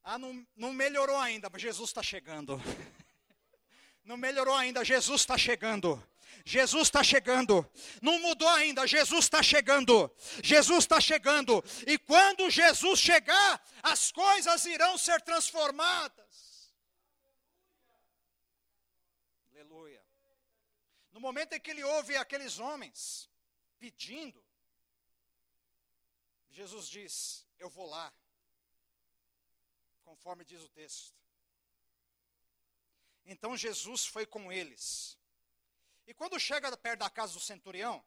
Ah, 0.04 0.16
não, 0.16 0.46
não 0.54 0.72
melhorou 0.72 1.18
ainda, 1.18 1.50
mas 1.50 1.60
Jesus 1.60 1.90
está 1.90 2.02
chegando. 2.04 2.56
Não 4.04 4.18
melhorou 4.18 4.54
ainda, 4.54 4.84
Jesus 4.84 5.22
está 5.22 5.38
chegando. 5.38 6.00
Jesus 6.44 6.88
está 6.88 7.02
chegando. 7.02 7.66
Não 8.02 8.18
mudou 8.18 8.48
ainda, 8.50 8.86
Jesus 8.86 9.24
está 9.24 9.42
chegando. 9.42 10.14
Jesus 10.42 10.84
está 10.84 11.00
chegando. 11.00 11.64
E 11.86 11.96
quando 11.96 12.50
Jesus 12.50 13.00
chegar, 13.00 13.66
as 13.82 14.12
coisas 14.12 14.66
irão 14.66 14.98
ser 14.98 15.22
transformadas. 15.22 16.24
No 21.13 21.13
momento 21.24 21.54
em 21.54 21.60
que 21.60 21.70
ele 21.70 21.82
ouve 21.82 22.16
aqueles 22.16 22.58
homens 22.58 23.30
pedindo, 23.78 24.44
Jesus 26.50 26.86
diz: 26.86 27.46
Eu 27.58 27.70
vou 27.70 27.86
lá, 27.86 28.12
conforme 30.04 30.44
diz 30.44 30.62
o 30.62 30.68
texto. 30.68 31.14
Então 33.24 33.56
Jesus 33.56 34.04
foi 34.04 34.26
com 34.26 34.52
eles. 34.52 35.18
E 36.06 36.12
quando 36.12 36.38
chega 36.38 36.76
perto 36.76 37.00
da 37.00 37.08
casa 37.08 37.32
do 37.32 37.40
centurião, 37.40 38.04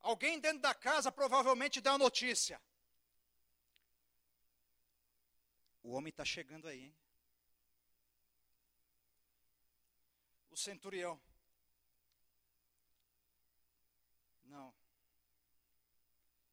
alguém 0.00 0.40
dentro 0.40 0.60
da 0.60 0.74
casa 0.74 1.12
provavelmente 1.12 1.80
deu 1.80 1.92
a 1.92 1.98
notícia: 1.98 2.60
O 5.84 5.92
homem 5.92 6.10
está 6.10 6.24
chegando 6.24 6.66
aí, 6.66 6.86
hein? 6.86 6.96
Centurião. 10.60 11.20
Não. 14.44 14.74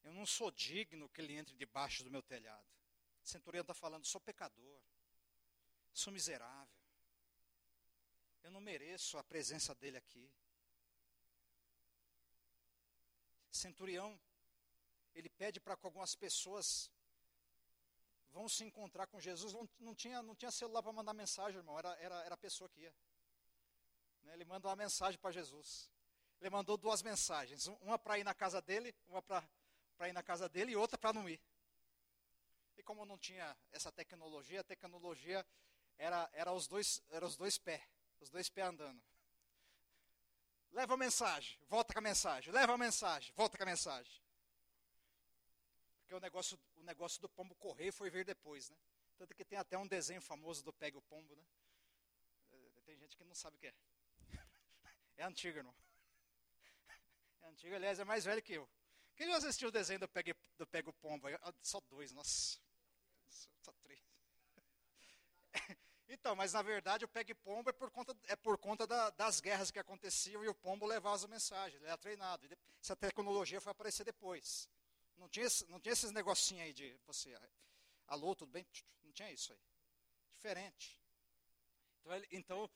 Eu 0.04 0.14
não 0.14 0.26
sou 0.26 0.50
digno 0.52 1.10
que 1.10 1.22
ele 1.22 1.36
entre 1.36 1.56
debaixo 1.56 2.04
do 2.04 2.10
meu 2.10 2.24
telhado. 2.24 2.66
O 3.24 3.28
centurião 3.28 3.62
está 3.62 3.74
falando, 3.74 4.06
sou 4.06 4.22
pecador. 4.22 4.82
Sou 5.94 6.14
miserável. 6.14 6.78
Eu 8.44 8.52
não 8.52 8.62
mereço 8.62 9.18
a 9.18 9.24
presença 9.24 9.76
dele 9.76 9.98
aqui. 9.98 10.32
Centurião, 13.52 14.18
ele 15.14 15.30
pede 15.30 15.60
para 15.60 15.76
que 15.76 15.86
algumas 15.86 16.16
pessoas 16.16 16.92
vão 18.30 18.48
se 18.48 18.64
encontrar 18.64 19.08
com 19.08 19.20
Jesus. 19.20 19.52
Não, 19.54 19.68
não 19.80 19.96
tinha, 19.96 20.22
não 20.22 20.36
tinha 20.36 20.52
celular 20.52 20.84
para 20.84 20.94
mandar 20.94 21.14
mensagem, 21.14 21.58
irmão, 21.58 21.78
era, 21.78 21.94
era, 22.00 22.24
era 22.24 22.36
a 22.36 22.38
pessoa 22.38 22.70
que 22.70 22.82
ia. 22.82 22.94
Né, 24.28 24.34
ele 24.34 24.46
manda 24.46 24.68
uma 24.68 24.76
mensagem 24.76 25.18
para 25.20 25.32
Jesus. 25.32 25.90
Ele 26.40 26.50
mandou 26.50 26.78
duas 26.78 27.02
mensagens, 27.02 27.68
uma 27.82 27.98
para 27.98 28.20
ir 28.20 28.24
na 28.24 28.34
casa 28.34 28.62
dele, 28.62 28.94
uma 29.08 29.22
para 29.22 29.48
ir 30.08 30.14
na 30.14 30.22
casa 30.22 30.48
dele 30.48 30.74
e 30.74 30.76
outra 30.76 30.98
para 30.98 31.14
não 31.14 31.28
ir. 31.28 31.42
E 32.76 32.84
como 32.84 33.06
não 33.06 33.18
tinha 33.18 33.58
essa 33.72 33.92
tecnologia, 33.92 34.60
a 34.62 34.64
tecnologia 34.64 35.46
era, 35.98 36.30
era, 36.34 36.52
os, 36.54 36.68
dois, 36.68 37.02
era 37.10 37.26
os 37.26 37.36
dois 37.36 37.58
pés, 37.58 37.82
os 38.20 38.30
dois 38.30 38.50
pés 38.50 38.68
andando. 38.68 39.02
Leva 40.72 40.94
a 40.94 40.98
mensagem, 40.98 41.58
volta 41.68 41.94
com 41.94 42.00
a 42.00 42.02
mensagem, 42.02 42.54
leva 42.54 42.74
a 42.74 42.78
mensagem, 42.78 43.34
volta 43.34 43.58
com 43.58 43.64
a 43.64 43.66
mensagem. 43.66 44.22
Porque 46.02 46.14
o 46.14 46.20
negócio, 46.20 46.60
o 46.76 46.84
negócio 46.84 47.20
do 47.20 47.30
pombo 47.30 47.56
correr 47.56 47.92
foi 47.92 48.10
ver 48.12 48.26
depois, 48.26 48.70
né? 48.70 48.78
Tanto 49.18 49.34
que 49.34 49.44
tem 49.44 49.58
até 49.58 49.76
um 49.78 49.88
desenho 49.88 50.22
famoso 50.22 50.64
do 50.64 50.72
Pega 50.72 50.98
o 50.98 51.02
Pombo, 51.02 51.36
né? 51.36 51.44
Eh, 52.52 52.82
tem 52.86 52.96
gente 52.96 53.18
que 53.18 53.24
não 53.24 53.34
sabe 53.34 53.58
o 53.58 53.60
que 53.60 53.68
é. 53.68 53.74
É 55.18 55.24
antigo, 55.24 55.58
irmão. 55.58 55.74
É 57.42 57.48
antigo, 57.48 57.76
aliás, 57.76 58.00
é 58.00 58.04
mais 58.04 58.24
velho 58.24 58.42
que 58.42 58.54
eu. 58.54 58.70
Quem 59.16 59.28
já 59.28 59.38
assistiu 59.38 59.70
o 59.70 59.72
desenho 59.72 60.00
do 60.00 60.08
Pega, 60.08 60.36
do 60.58 60.68
Pega 60.68 60.92
o 60.92 60.94
Pombo? 60.94 61.28
Ah, 61.28 61.54
só 61.64 61.82
dois, 61.90 62.12
nossa. 62.12 62.60
Só 63.62 63.72
três. 63.82 64.00
Então, 66.10 66.38
mas 66.38 66.54
na 66.54 66.62
verdade 66.62 67.04
o 67.04 67.08
Pega 67.08 67.36
Pombo 67.36 67.70
é 67.70 67.74
por 67.74 67.92
conta, 67.92 68.16
é 68.28 68.36
por 68.38 68.58
conta 68.58 68.88
da, 68.88 69.10
das 69.10 69.42
guerras 69.42 69.70
que 69.70 69.78
aconteciam 69.78 70.42
e 70.42 70.48
o 70.48 70.56
pombo 70.56 70.86
levava 70.86 71.14
as 71.14 71.26
mensagens, 71.26 71.82
ele 71.82 71.86
era 71.86 71.98
treinado. 71.98 72.48
Essa 72.82 72.96
tecnologia 72.96 73.60
foi 73.60 73.72
aparecer 73.74 74.06
depois. 74.06 74.70
Não 75.18 75.28
tinha, 75.28 75.48
não 75.68 75.82
tinha 75.82 75.92
esses 75.92 76.12
negocinhos 76.12 76.64
aí 76.64 76.72
de 76.72 76.98
você, 77.06 77.38
alô, 78.08 78.34
tudo 78.34 78.50
bem? 78.54 78.66
Não 79.04 79.12
tinha 79.12 79.30
isso 79.34 79.52
aí. 79.52 79.60
Diferente. 80.32 80.98
Então, 82.00 82.16
ele, 82.16 82.28
então 82.32 82.70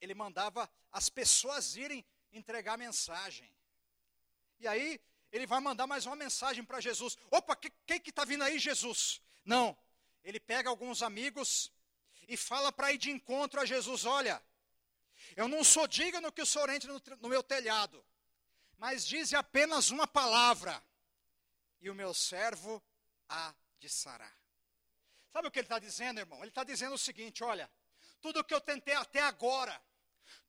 ele 0.00 0.14
mandava 0.14 0.70
as 0.90 1.08
pessoas 1.08 1.76
irem 1.76 2.04
entregar 2.32 2.76
mensagem. 2.76 3.50
E 4.58 4.66
aí, 4.66 5.00
ele 5.32 5.46
vai 5.46 5.60
mandar 5.60 5.86
mais 5.86 6.06
uma 6.06 6.16
mensagem 6.16 6.64
para 6.64 6.80
Jesus. 6.80 7.16
Opa, 7.30 7.56
quem 7.86 8.00
que 8.00 8.10
está 8.10 8.24
vindo 8.24 8.42
aí, 8.42 8.58
Jesus? 8.58 9.20
Não. 9.44 9.76
Ele 10.24 10.40
pega 10.40 10.68
alguns 10.68 11.02
amigos 11.02 11.72
e 12.28 12.36
fala 12.36 12.70
para 12.72 12.92
ir 12.92 12.98
de 12.98 13.10
encontro 13.10 13.60
a 13.60 13.64
Jesus: 13.64 14.04
Olha, 14.04 14.42
eu 15.36 15.48
não 15.48 15.62
sou 15.64 15.86
digno 15.86 16.32
que 16.32 16.42
o 16.42 16.46
senhor 16.46 16.68
entre 16.68 16.90
no, 16.90 17.00
no 17.20 17.28
meu 17.28 17.42
telhado, 17.42 18.04
mas 18.76 19.06
dize 19.06 19.34
apenas 19.36 19.90
uma 19.90 20.06
palavra 20.06 20.82
e 21.80 21.88
o 21.88 21.94
meu 21.94 22.12
servo 22.12 22.82
há 23.28 23.54
de 23.78 23.88
sarar. 23.88 24.36
Sabe 25.32 25.48
o 25.48 25.50
que 25.50 25.60
ele 25.60 25.66
está 25.66 25.78
dizendo, 25.78 26.18
irmão? 26.18 26.40
Ele 26.40 26.48
está 26.48 26.64
dizendo 26.64 26.94
o 26.94 26.98
seguinte: 26.98 27.42
olha, 27.44 27.70
tudo 28.20 28.44
que 28.44 28.54
eu 28.54 28.60
tentei 28.60 28.94
até 28.94 29.20
agora, 29.22 29.80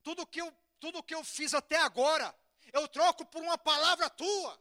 tudo 0.02 0.26
que 0.26 0.40
eu, 0.40 0.52
tudo 0.78 1.02
que 1.02 1.14
eu 1.14 1.24
fiz 1.24 1.54
até 1.54 1.76
agora, 1.78 2.34
eu 2.72 2.86
troco 2.88 3.24
por 3.26 3.42
uma 3.42 3.58
palavra 3.58 4.08
tua. 4.10 4.60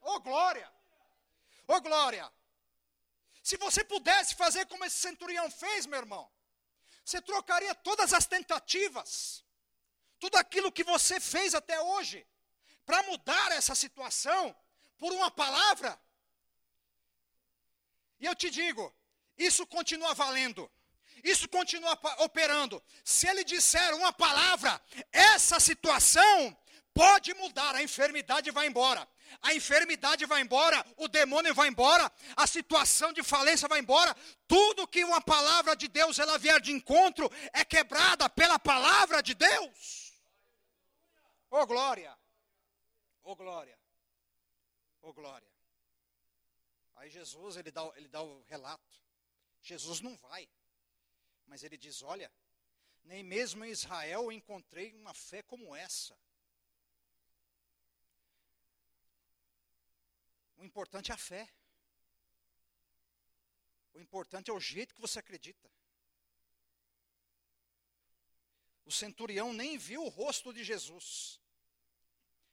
Oh 0.00 0.20
glória! 0.20 0.72
Oh 1.66 1.80
glória! 1.80 2.32
Se 3.42 3.56
você 3.56 3.84
pudesse 3.84 4.34
fazer 4.34 4.66
como 4.66 4.84
esse 4.84 4.96
centurião 4.96 5.50
fez, 5.50 5.86
meu 5.86 6.00
irmão, 6.00 6.30
você 7.04 7.20
trocaria 7.20 7.74
todas 7.74 8.12
as 8.12 8.26
tentativas, 8.26 9.44
tudo 10.18 10.36
aquilo 10.36 10.72
que 10.72 10.82
você 10.82 11.20
fez 11.20 11.54
até 11.54 11.80
hoje, 11.80 12.26
para 12.84 13.02
mudar 13.04 13.52
essa 13.52 13.74
situação, 13.74 14.54
por 14.98 15.12
uma 15.12 15.30
palavra. 15.30 16.00
E 18.18 18.26
eu 18.26 18.34
te 18.34 18.50
digo, 18.50 18.94
isso 19.36 19.66
continua 19.66 20.14
valendo. 20.14 20.70
Isso 21.32 21.48
continua 21.48 21.98
operando. 22.18 22.82
Se 23.04 23.26
ele 23.28 23.42
disser 23.42 23.94
uma 23.94 24.12
palavra, 24.12 24.80
essa 25.12 25.58
situação 25.58 26.56
pode 26.94 27.34
mudar, 27.34 27.74
a 27.74 27.82
enfermidade 27.82 28.50
vai 28.50 28.66
embora. 28.66 29.06
A 29.42 29.52
enfermidade 29.52 30.24
vai 30.24 30.40
embora, 30.40 30.86
o 30.96 31.08
demônio 31.08 31.52
vai 31.52 31.68
embora, 31.68 32.10
a 32.36 32.46
situação 32.46 33.12
de 33.12 33.22
falência 33.22 33.68
vai 33.68 33.80
embora. 33.80 34.16
Tudo 34.46 34.86
que 34.86 35.04
uma 35.04 35.20
palavra 35.20 35.74
de 35.74 35.88
Deus 35.88 36.18
ela 36.18 36.38
vier 36.38 36.60
de 36.60 36.70
encontro 36.72 37.30
é 37.52 37.64
quebrada 37.64 38.30
pela 38.30 38.58
palavra 38.58 39.20
de 39.20 39.34
Deus. 39.34 40.12
Oh 41.50 41.66
glória. 41.66 42.16
Oh 43.24 43.34
glória. 43.34 43.76
Oh, 45.08 45.12
glória. 45.12 45.48
Aí 46.96 47.08
Jesus, 47.10 47.56
ele 47.56 47.70
dá, 47.70 47.88
ele 47.94 48.08
dá 48.08 48.20
o 48.22 48.42
relato. 48.48 49.00
Jesus 49.62 50.00
não 50.00 50.16
vai. 50.16 50.48
Mas 51.46 51.62
ele 51.62 51.76
diz: 51.76 52.02
Olha, 52.02 52.30
nem 53.04 53.22
mesmo 53.22 53.64
em 53.64 53.70
Israel 53.70 54.30
encontrei 54.32 54.94
uma 54.94 55.14
fé 55.14 55.42
como 55.42 55.74
essa. 55.74 56.18
O 60.56 60.64
importante 60.64 61.10
é 61.10 61.14
a 61.14 61.18
fé. 61.18 61.48
O 63.94 64.00
importante 64.00 64.50
é 64.50 64.52
o 64.52 64.60
jeito 64.60 64.94
que 64.94 65.00
você 65.00 65.18
acredita. 65.18 65.70
O 68.84 68.92
centurião 68.92 69.52
nem 69.52 69.76
viu 69.76 70.04
o 70.04 70.08
rosto 70.08 70.52
de 70.52 70.62
Jesus, 70.62 71.40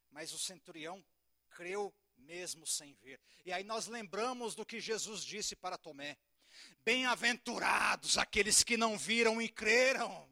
mas 0.10 0.34
o 0.34 0.40
centurião 0.40 1.04
creu 1.52 1.94
mesmo 2.18 2.66
sem 2.66 2.94
ver. 2.96 3.20
E 3.46 3.54
aí 3.54 3.64
nós 3.64 3.88
lembramos 3.88 4.56
do 4.56 4.66
que 4.66 4.80
Jesus 4.80 5.24
disse 5.24 5.56
para 5.56 5.78
Tomé: 5.78 6.18
Bem-aventurados 6.84 8.18
aqueles 8.18 8.64
que 8.64 8.78
não 8.78 8.98
viram 8.98 9.42
e 9.42 9.48
creram. 9.48 10.30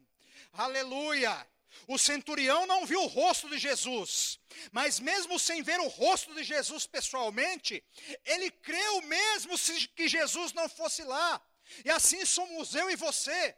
Aleluia! 0.52 1.46
O 1.88 1.98
centurião 1.98 2.66
não 2.66 2.86
viu 2.86 3.02
o 3.02 3.06
rosto 3.06 3.48
de 3.48 3.58
Jesus, 3.58 4.38
mas 4.70 5.00
mesmo 5.00 5.38
sem 5.38 5.62
ver 5.62 5.80
o 5.80 5.88
rosto 5.88 6.34
de 6.34 6.44
Jesus 6.44 6.86
pessoalmente, 6.86 7.82
ele 8.24 8.50
creu 8.50 9.02
mesmo 9.02 9.54
que 9.94 10.08
Jesus 10.08 10.52
não 10.52 10.68
fosse 10.68 11.02
lá. 11.02 11.40
E 11.84 11.90
assim 11.90 12.24
somos 12.24 12.74
eu 12.74 12.90
e 12.90 12.96
você. 12.96 13.56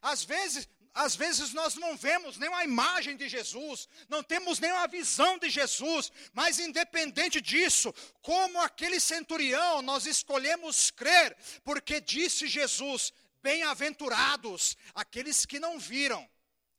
Às 0.00 0.22
vezes 0.22 0.68
às 0.98 1.14
vezes 1.14 1.52
nós 1.52 1.76
não 1.76 1.96
vemos 1.96 2.38
nenhuma 2.38 2.64
imagem 2.64 3.16
de 3.16 3.28
Jesus, 3.28 3.88
não 4.08 4.20
temos 4.20 4.58
nenhuma 4.58 4.88
visão 4.88 5.38
de 5.38 5.48
Jesus, 5.48 6.10
mas 6.32 6.58
independente 6.58 7.40
disso, 7.40 7.94
como 8.20 8.60
aquele 8.60 8.98
centurião, 8.98 9.80
nós 9.80 10.06
escolhemos 10.06 10.90
crer, 10.90 11.36
porque 11.62 12.00
disse 12.00 12.48
Jesus: 12.48 13.12
bem-aventurados 13.40 14.76
aqueles 14.92 15.46
que 15.46 15.60
não 15.60 15.78
viram, 15.78 16.28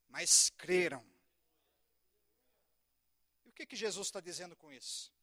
mas 0.09 0.49
creram. 0.57 1.01
E 3.45 3.49
o 3.49 3.53
que, 3.53 3.65
que 3.65 3.77
Jesus 3.77 4.07
está 4.07 4.19
dizendo 4.19 4.53
com 4.53 4.69
isso? 4.69 5.13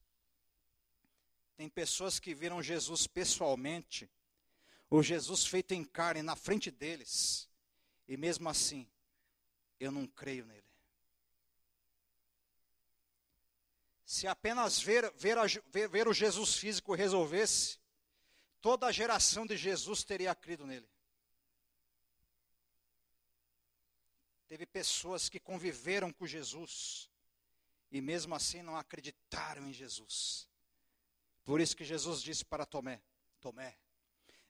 Tem 1.55 1.69
pessoas 1.69 2.19
que 2.19 2.35
viram 2.35 2.63
Jesus 2.63 3.07
pessoalmente, 3.07 4.11
o 4.89 5.03
Jesus 5.03 5.45
feito 5.45 5.73
em 5.73 5.85
carne 5.85 6.23
na 6.23 6.35
frente 6.35 6.71
deles 6.71 7.47
e 8.09 8.17
mesmo 8.17 8.49
assim, 8.49 8.89
eu 9.79 9.91
não 9.91 10.07
creio 10.07 10.45
nele. 10.47 10.65
Se 14.05 14.27
apenas 14.27 14.79
ver, 14.79 15.13
ver, 15.15 15.37
ver, 15.69 15.89
ver 15.89 16.09
o 16.09 16.15
Jesus 16.15 16.55
físico 16.55 16.95
resolvesse, 16.95 17.79
toda 18.61 18.87
a 18.87 18.93
geração 18.93 19.45
de 19.45 19.57
Jesus 19.57 20.05
teria 20.05 20.35
crido 20.35 20.67
nele. 20.67 20.89
Teve 24.47 24.65
pessoas 24.65 25.29
que 25.29 25.41
conviveram 25.41 26.13
com 26.13 26.25
Jesus 26.25 27.11
e 27.91 28.01
mesmo 28.01 28.35
assim 28.35 28.63
não 28.63 28.77
acreditaram 28.77 29.69
em 29.69 29.73
Jesus. 29.73 30.49
Por 31.45 31.61
isso 31.61 31.77
que 31.77 31.85
Jesus 31.85 32.23
disse 32.23 32.45
para 32.45 32.65
Tomé: 32.65 33.03
Tomé, 33.41 33.77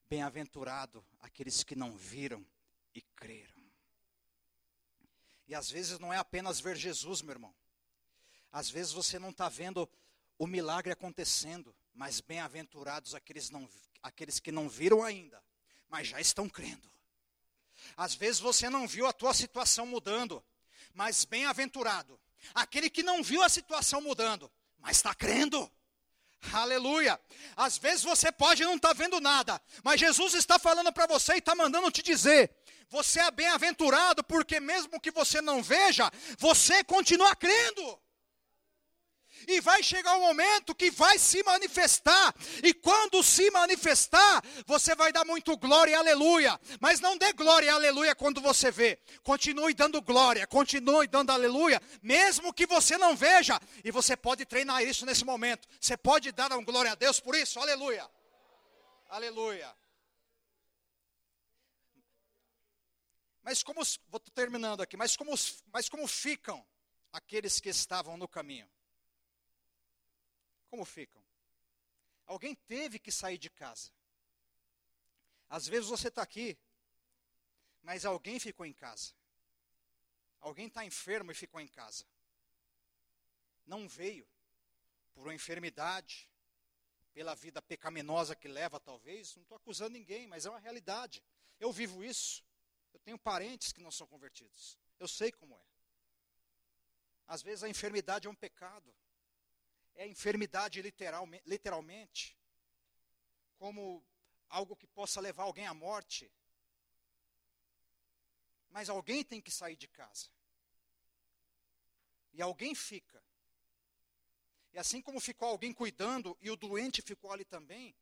bem-aventurado 0.07 1.05
aqueles 1.21 1.64
que 1.64 1.75
não 1.75 1.97
viram 1.97 2.47
e 2.97 3.03
creram. 3.15 3.55
E 5.47 5.55
às 5.55 5.71
vezes 5.71 5.99
não 5.99 6.13
é 6.13 6.17
apenas 6.17 6.59
ver 6.59 6.77
Jesus, 6.77 7.23
meu 7.23 7.33
irmão. 7.33 7.55
Às 8.51 8.69
vezes 8.69 8.93
você 8.93 9.19
não 9.19 9.31
está 9.31 9.49
vendo 9.49 9.89
o 10.39 10.47
milagre 10.47 10.93
acontecendo, 10.93 11.75
mas 11.95 12.21
bem-aventurados 12.21 13.15
aqueles, 13.15 13.51
não, 13.51 13.69
aqueles 14.03 14.41
que 14.41 14.51
não 14.51 14.69
viram 14.69 15.05
ainda, 15.05 15.43
mas 15.89 16.09
já 16.09 16.21
estão 16.21 16.49
crendo. 16.49 16.91
Às 17.97 18.15
vezes 18.15 18.41
você 18.41 18.69
não 18.69 18.89
viu 18.89 19.07
a 19.07 19.13
tua 19.13 19.35
situação 19.35 19.87
mudando, 19.87 20.43
mas 20.95 21.25
bem-aventurado 21.25 22.19
aquele 22.55 22.91
que 22.91 23.03
não 23.03 23.23
viu 23.23 23.43
a 23.43 23.49
situação 23.49 24.01
mudando, 24.01 24.51
mas 24.79 24.97
está 24.97 25.15
crendo. 25.15 25.71
Aleluia. 26.53 27.19
Às 27.57 27.79
vezes 27.79 28.05
você 28.05 28.31
pode 28.31 28.63
não 28.63 28.77
estar 28.77 28.89
tá 28.89 28.95
vendo 28.95 29.21
nada, 29.21 29.61
mas 29.83 29.99
Jesus 29.99 30.35
está 30.35 30.59
falando 30.59 30.93
para 30.93 31.07
você 31.07 31.35
e 31.35 31.39
está 31.39 31.55
mandando 31.55 31.91
te 31.91 32.03
dizer: 32.03 32.55
você 32.88 33.20
é 33.20 33.31
bem-aventurado, 33.31 34.22
porque 34.25 34.61
mesmo 34.61 35.01
que 35.01 35.11
você 35.11 35.40
não 35.40 35.62
veja, 35.62 36.11
você 36.38 36.85
continua 36.85 37.35
crendo. 37.35 38.01
E 39.46 39.61
vai 39.61 39.83
chegar 39.83 40.16
um 40.16 40.20
momento 40.20 40.75
que 40.75 40.90
vai 40.90 41.18
se 41.18 41.42
manifestar. 41.42 42.35
E 42.62 42.72
quando 42.72 43.22
se 43.22 43.51
manifestar, 43.51 44.42
você 44.66 44.94
vai 44.94 45.12
dar 45.12 45.25
muito 45.25 45.57
glória 45.57 45.92
e 45.92 45.94
aleluia. 45.94 46.59
Mas 46.81 47.01
não 47.01 47.16
dê 47.16 47.33
glória 47.33 47.66
e 47.66 47.68
aleluia 47.68 48.14
quando 48.14 48.40
você 48.40 48.70
vê. 48.70 48.99
Continue 49.22 49.75
dando 49.75 50.01
glória, 50.01 50.46
continue 50.46 51.07
dando 51.07 51.31
aleluia, 51.31 51.81
mesmo 52.03 52.53
que 52.53 52.66
você 52.66 52.96
não 52.96 53.14
veja. 53.14 53.61
E 53.85 53.90
você 53.90 54.16
pode 54.16 54.44
treinar 54.44 54.83
isso 54.83 55.05
nesse 55.05 55.25
momento. 55.25 55.68
Você 55.81 55.96
pode 55.96 56.33
dar 56.33 56.53
um 56.53 56.64
glória 56.64 56.92
a 56.92 56.94
Deus 56.94 57.20
por 57.20 57.35
isso. 57.35 57.61
Aleluia. 57.61 58.09
Aleluia. 59.09 59.72
Mas 63.47 63.63
como, 63.63 63.81
vou 64.09 64.19
terminando 64.19 64.81
aqui, 64.81 64.97
mas 64.97 65.17
como, 65.17 65.31
mas 65.73 65.89
como 65.89 66.05
ficam 66.09 66.67
aqueles 67.13 67.61
que 67.61 67.69
estavam 67.69 68.17
no 68.17 68.27
caminho? 68.27 68.69
Como 70.69 70.85
ficam? 70.85 71.23
Alguém 72.27 72.57
teve 72.57 72.99
que 72.99 73.13
sair 73.13 73.39
de 73.39 73.49
casa. 73.49 73.93
Às 75.49 75.69
vezes 75.69 75.89
você 75.89 76.09
está 76.09 76.23
aqui, 76.23 76.59
mas 77.85 78.05
alguém 78.05 78.41
ficou 78.41 78.67
em 78.67 78.73
casa. 78.73 79.15
Alguém 80.41 80.67
está 80.67 80.85
enfermo 80.85 81.31
e 81.31 81.35
ficou 81.35 81.61
em 81.61 81.69
casa. 81.69 82.05
Não 83.65 83.89
veio 83.89 84.27
por 85.15 85.23
uma 85.23 85.35
enfermidade, 85.35 86.29
pela 87.15 87.37
vida 87.37 87.63
pecaminosa 87.63 88.35
que 88.35 88.49
leva, 88.49 88.81
talvez. 88.81 89.37
Não 89.37 89.45
estou 89.45 89.57
acusando 89.57 89.93
ninguém, 89.93 90.27
mas 90.27 90.47
é 90.47 90.51
uma 90.51 90.59
realidade. 90.59 91.23
Eu 91.61 91.71
vivo 91.71 92.03
isso. 92.03 92.45
Eu 92.97 93.01
tenho 93.01 93.19
parentes 93.19 93.73
que 93.73 93.83
não 93.83 93.91
são 93.91 94.07
convertidos. 94.07 94.79
Eu 94.99 95.07
sei 95.07 95.31
como 95.31 95.57
é. 95.57 95.67
Às 97.29 97.43
vezes 97.43 97.63
a 97.63 97.69
enfermidade 97.69 98.27
é 98.27 98.31
um 98.31 98.35
pecado 98.35 98.95
é 99.97 100.07
enfermidade 100.07 100.81
literalmente, 100.83 101.43
literalmente, 101.47 102.39
como 103.57 104.05
algo 104.49 104.77
que 104.77 104.87
possa 104.87 105.21
levar 105.21 105.45
alguém 105.45 105.67
à 105.67 105.75
morte. 105.75 106.31
Mas 108.69 108.89
alguém 108.89 109.25
tem 109.25 109.41
que 109.41 109.51
sair 109.51 109.77
de 109.77 109.89
casa. 109.89 110.29
E 112.35 112.43
alguém 112.43 112.75
fica. 112.75 113.23
E 114.73 114.79
assim 114.79 115.01
como 115.01 115.19
ficou 115.19 115.49
alguém 115.49 115.73
cuidando 115.73 116.37
e 116.43 116.51
o 116.51 116.57
doente 116.57 117.01
ficou 117.01 117.33
ali 117.33 117.47
também, 117.47 117.97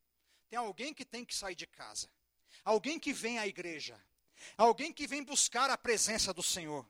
tem 0.49 0.59
alguém 0.59 0.93
que 0.93 1.05
tem 1.05 1.25
que 1.25 1.35
sair 1.35 1.55
de 1.55 1.69
casa. 1.69 2.11
Alguém 2.65 2.99
que 2.99 3.13
vem 3.13 3.39
à 3.39 3.47
igreja. 3.47 4.01
Alguém 4.57 4.92
que 4.92 5.07
vem 5.07 5.23
buscar 5.23 5.70
a 5.70 5.79
presença 5.79 6.33
do 6.33 6.42
Senhor. 6.42 6.87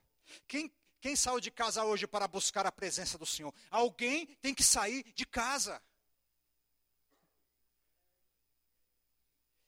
Quem, 0.46 0.72
quem 1.00 1.14
saiu 1.16 1.40
de 1.40 1.50
casa 1.50 1.85
hoje 1.85 2.07
para 2.07 2.26
buscar 2.26 2.66
a 2.66 2.72
presença 2.72 3.16
do 3.18 3.26
Senhor? 3.26 3.54
Alguém 3.70 4.26
tem 4.42 4.54
que 4.54 4.62
sair 4.62 5.02
de 5.14 5.26
casa. 5.26 5.83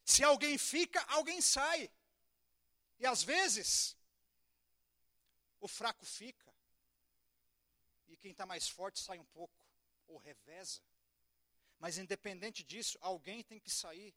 Se 0.05 0.23
alguém 0.23 0.57
fica, 0.57 1.03
alguém 1.09 1.41
sai. 1.41 1.91
E 2.99 3.07
às 3.07 3.23
vezes, 3.23 3.97
o 5.61 5.69
fraco 5.69 6.07
fica. 6.07 6.47
E 8.09 8.17
quem 8.17 8.31
está 8.31 8.47
mais 8.47 8.69
forte 8.69 9.01
sai 9.01 9.19
um 9.19 9.25
pouco, 9.25 9.55
ou 10.07 10.17
reveza. 10.17 10.81
Mas 11.79 11.99
independente 11.99 12.63
disso, 12.63 12.97
alguém 13.01 13.43
tem 13.43 13.61
que 13.61 13.71
sair. 13.71 14.15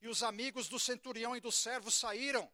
E 0.00 0.08
os 0.08 0.22
amigos 0.22 0.68
do 0.68 0.80
centurião 0.80 1.36
e 1.36 1.40
do 1.40 1.52
servo 1.52 1.90
saíram. 1.90 2.50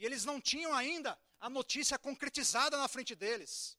E 0.00 0.06
eles 0.06 0.24
não 0.24 0.40
tinham 0.40 0.72
ainda 0.72 1.16
a 1.38 1.50
notícia 1.50 1.98
concretizada 1.98 2.74
na 2.78 2.88
frente 2.88 3.14
deles. 3.14 3.78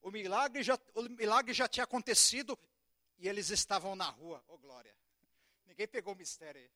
O 0.00 0.12
milagre 0.12 0.62
já, 0.62 0.78
o 0.94 1.02
milagre 1.02 1.52
já 1.52 1.66
tinha 1.66 1.82
acontecido 1.82 2.56
e 3.18 3.28
eles 3.28 3.50
estavam 3.50 3.96
na 3.96 4.08
rua. 4.08 4.44
Oh, 4.46 4.56
glória. 4.56 4.96
Ninguém 5.66 5.88
pegou 5.88 6.14
o 6.14 6.16
mistério 6.16 6.60
aí. 6.62 6.70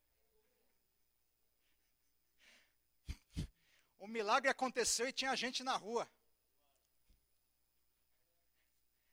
O 4.01 4.09
milagre 4.09 4.51
aconteceu 4.51 5.09
e 5.09 5.13
tinha 5.13 5.35
gente 5.37 5.63
na 5.63 5.77
rua. 5.77 6.11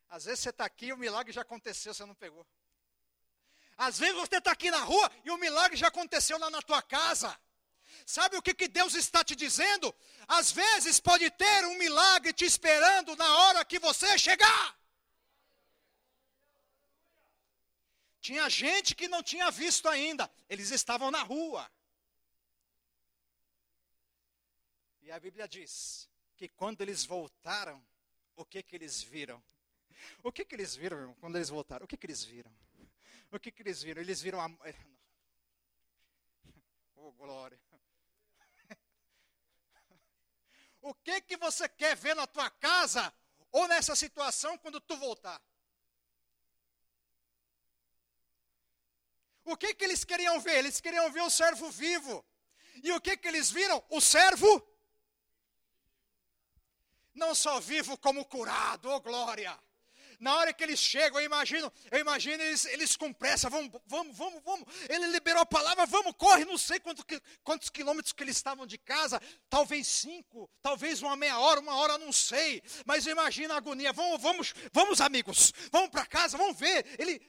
Às 0.09 0.25
vezes 0.25 0.39
você 0.39 0.49
está 0.49 0.65
aqui 0.65 0.87
e 0.87 0.93
o 0.93 0.97
milagre 0.97 1.31
já 1.31 1.43
aconteceu, 1.43 1.93
você 1.93 2.03
não 2.03 2.15
pegou. 2.15 2.47
Às 3.77 3.99
vezes 3.99 4.15
você 4.15 4.37
está 4.37 4.51
aqui 4.51 4.71
na 4.71 4.83
rua 4.83 5.11
e 5.23 5.29
o 5.29 5.37
milagre 5.37 5.77
já 5.77 5.87
aconteceu 5.87 6.39
lá 6.39 6.49
na 6.49 6.63
tua 6.63 6.81
casa. 6.81 7.39
Sabe 8.05 8.37
o 8.37 8.41
que, 8.41 8.53
que 8.53 8.67
Deus 8.67 8.93
está 8.95 9.23
te 9.23 9.35
dizendo? 9.35 9.93
Às 10.27 10.51
vezes 10.51 10.99
pode 10.99 11.29
ter 11.31 11.65
um 11.65 11.77
milagre 11.77 12.33
te 12.33 12.45
esperando 12.45 13.15
na 13.15 13.35
hora 13.37 13.65
que 13.65 13.79
você 13.79 14.17
chegar. 14.17 14.79
Tinha 18.19 18.47
gente 18.49 18.93
que 18.95 19.07
não 19.07 19.23
tinha 19.23 19.49
visto 19.49 19.89
ainda, 19.89 20.31
eles 20.47 20.69
estavam 20.69 21.09
na 21.09 21.23
rua. 21.23 21.69
E 25.01 25.11
a 25.11 25.19
Bíblia 25.19 25.47
diz 25.47 26.07
que 26.37 26.47
quando 26.47 26.81
eles 26.81 27.03
voltaram, 27.03 27.83
o 28.35 28.45
que 28.45 28.61
que 28.61 28.75
eles 28.75 29.01
viram? 29.01 29.43
O 30.23 30.31
que 30.31 30.45
que 30.45 30.55
eles 30.55 30.75
viram, 30.75 30.99
irmão, 30.99 31.15
quando 31.19 31.35
eles 31.35 31.49
voltaram? 31.49 31.85
O 31.85 31.87
que 31.87 31.97
que 31.97 32.05
eles 32.05 32.23
viram? 32.23 32.51
O 33.31 33.39
que 33.39 33.51
que 33.51 33.61
eles 33.63 33.81
viram? 33.81 34.01
Eles 34.01 34.21
viram 34.21 34.39
a. 34.39 34.49
Oh, 37.03 37.11
glória. 37.13 37.59
O 40.81 40.93
que 40.93 41.21
que 41.21 41.37
você 41.37 41.69
quer 41.69 41.95
ver 41.95 42.15
na 42.15 42.25
tua 42.25 42.49
casa 42.49 43.13
ou 43.51 43.67
nessa 43.67 43.95
situação 43.95 44.57
quando 44.57 44.81
tu 44.81 44.97
voltar? 44.97 45.41
O 49.43 49.55
que 49.57 49.73
que 49.73 49.83
eles 49.83 50.03
queriam 50.03 50.39
ver? 50.39 50.57
Eles 50.57 50.79
queriam 50.79 51.11
ver 51.11 51.21
o 51.21 51.29
servo 51.29 51.69
vivo. 51.69 52.25
E 52.83 52.91
o 52.91 53.01
que 53.01 53.17
que 53.17 53.27
eles 53.27 53.51
viram? 53.51 53.83
O 53.89 53.99
servo 53.99 54.67
não 57.13 57.35
só 57.35 57.59
vivo 57.59 57.97
como 57.97 58.25
curado, 58.25 58.89
oh 58.89 59.01
glória. 59.01 59.57
Na 60.21 60.35
hora 60.37 60.53
que 60.53 60.63
eles 60.63 60.79
chegam, 60.79 61.19
eu 61.19 61.25
imagino, 61.25 61.73
eu 61.89 61.99
imagino 61.99 62.43
eles, 62.43 62.63
eles 62.65 62.95
com 62.95 63.11
pressa, 63.11 63.49
vamos, 63.49 63.71
vamos, 63.87 64.15
vamos, 64.15 64.43
vamos. 64.43 64.67
Ele 64.87 65.07
liberou 65.07 65.41
a 65.41 65.45
palavra, 65.47 65.87
vamos, 65.87 66.13
corre, 66.15 66.45
não 66.45 66.59
sei 66.59 66.79
quantos, 66.79 67.03
quantos 67.43 67.71
quilômetros 67.71 68.13
que 68.13 68.23
eles 68.23 68.35
estavam 68.35 68.67
de 68.67 68.77
casa, 68.77 69.19
talvez 69.49 69.87
cinco, 69.87 70.47
talvez 70.61 71.01
uma 71.01 71.15
meia 71.15 71.39
hora, 71.39 71.59
uma 71.59 71.75
hora, 71.75 71.97
não 71.97 72.11
sei. 72.11 72.61
Mas 72.85 73.07
eu 73.07 73.13
imagino 73.13 73.51
a 73.51 73.57
agonia. 73.57 73.91
Vamos, 73.91 74.21
vamos, 74.21 74.53
vamos, 74.71 75.01
amigos, 75.01 75.51
vamos 75.71 75.89
para 75.89 76.05
casa, 76.05 76.37
vamos 76.37 76.55
ver. 76.55 76.85
Ele, 76.99 77.19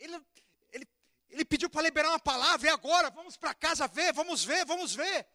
ele, 0.00 0.24
ele, 0.72 0.88
ele 1.28 1.44
pediu 1.44 1.68
para 1.68 1.82
liberar 1.82 2.08
uma 2.08 2.18
palavra, 2.18 2.66
e 2.66 2.70
agora? 2.70 3.10
Vamos 3.10 3.36
para 3.36 3.52
casa 3.52 3.86
ver, 3.86 4.10
vamos 4.14 4.42
ver, 4.42 4.64
vamos 4.64 4.94
ver. 4.94 5.26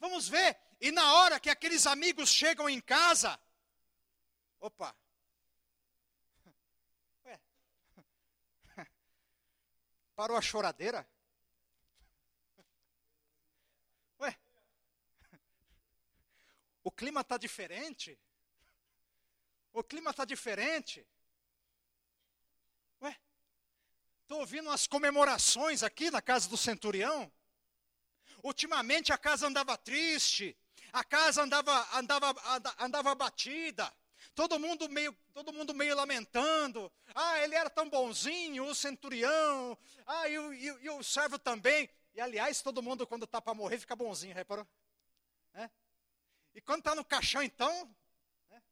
Vamos 0.00 0.28
ver. 0.28 0.58
E 0.80 0.90
na 0.90 1.14
hora 1.14 1.38
que 1.38 1.48
aqueles 1.48 1.86
amigos 1.86 2.28
chegam 2.28 2.68
em 2.68 2.80
casa, 2.80 3.38
opa, 4.58 4.92
Parou 10.20 10.36
a 10.36 10.42
choradeira? 10.42 11.08
Ué? 14.20 14.36
O 16.84 16.90
clima 16.90 17.22
está 17.22 17.38
diferente? 17.38 18.20
O 19.72 19.82
clima 19.82 20.10
está 20.10 20.26
diferente? 20.26 21.06
Ué? 23.00 23.18
Estou 24.20 24.40
ouvindo 24.40 24.68
umas 24.68 24.86
comemorações 24.86 25.82
aqui 25.82 26.10
na 26.10 26.20
casa 26.20 26.50
do 26.50 26.56
centurião. 26.58 27.32
Ultimamente 28.42 29.14
a 29.14 29.16
casa 29.16 29.46
andava 29.46 29.78
triste, 29.78 30.54
A 30.92 31.02
casa 31.02 31.44
andava, 31.44 31.96
andava, 31.96 32.34
andava 32.78 33.14
batida. 33.14 33.90
Todo 34.34 34.58
mundo 34.58 34.88
meio, 34.88 35.12
todo 35.32 35.52
mundo 35.52 35.74
meio 35.74 35.94
lamentando. 35.94 36.90
Ah, 37.14 37.38
ele 37.40 37.54
era 37.54 37.68
tão 37.68 37.88
bonzinho, 37.88 38.64
o 38.64 38.74
centurião. 38.74 39.76
Ah, 40.06 40.28
e 40.28 40.34
e, 40.34 40.66
e 40.66 40.90
o 40.90 41.02
servo 41.02 41.38
também. 41.38 41.90
E 42.14 42.20
aliás, 42.20 42.62
todo 42.62 42.82
mundo 42.82 43.06
quando 43.06 43.24
está 43.24 43.40
para 43.40 43.54
morrer 43.54 43.78
fica 43.78 43.94
bonzinho, 43.96 44.34
reparou? 44.34 44.66
É? 45.54 45.68
E 46.54 46.60
quando 46.60 46.80
está 46.80 46.94
no 46.94 47.04
caixão, 47.04 47.42
então. 47.42 47.94
É? 48.50 48.62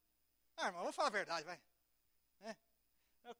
Ah, 0.56 0.66
irmão, 0.66 0.80
vamos 0.82 0.96
falar 0.96 1.08
a 1.08 1.12
verdade, 1.12 1.44
vai. 1.44 1.60
É? 2.42 2.56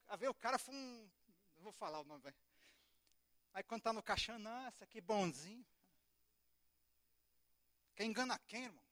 A 0.08 0.16
ver, 0.16 0.28
o 0.28 0.34
cara 0.34 0.58
foi 0.58 0.74
um. 0.74 1.10
Não 1.56 1.62
vou 1.62 1.72
falar 1.72 2.00
o 2.00 2.04
nome, 2.04 2.22
vai. 2.22 2.34
Aí 3.54 3.62
quando 3.62 3.80
está 3.80 3.92
no 3.92 4.02
caixão, 4.02 4.38
nossa, 4.38 4.86
que 4.86 5.00
bonzinho. 5.00 5.66
Quem 7.96 8.10
engana 8.10 8.38
quem, 8.46 8.64
irmão? 8.64 8.84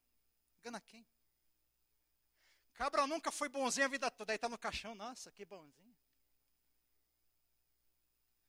Engana 0.59 0.81
quem? 0.81 1.05
Cabra 2.77 3.07
nunca 3.07 3.31
foi 3.31 3.49
bonzinho 3.49 3.87
a 3.87 3.89
vida 3.89 4.11
toda, 4.11 4.31
aí 4.31 4.35
está 4.35 4.47
no 4.47 4.57
caixão, 4.57 4.93
nossa, 4.93 5.31
que 5.31 5.43
bonzinho. 5.43 5.97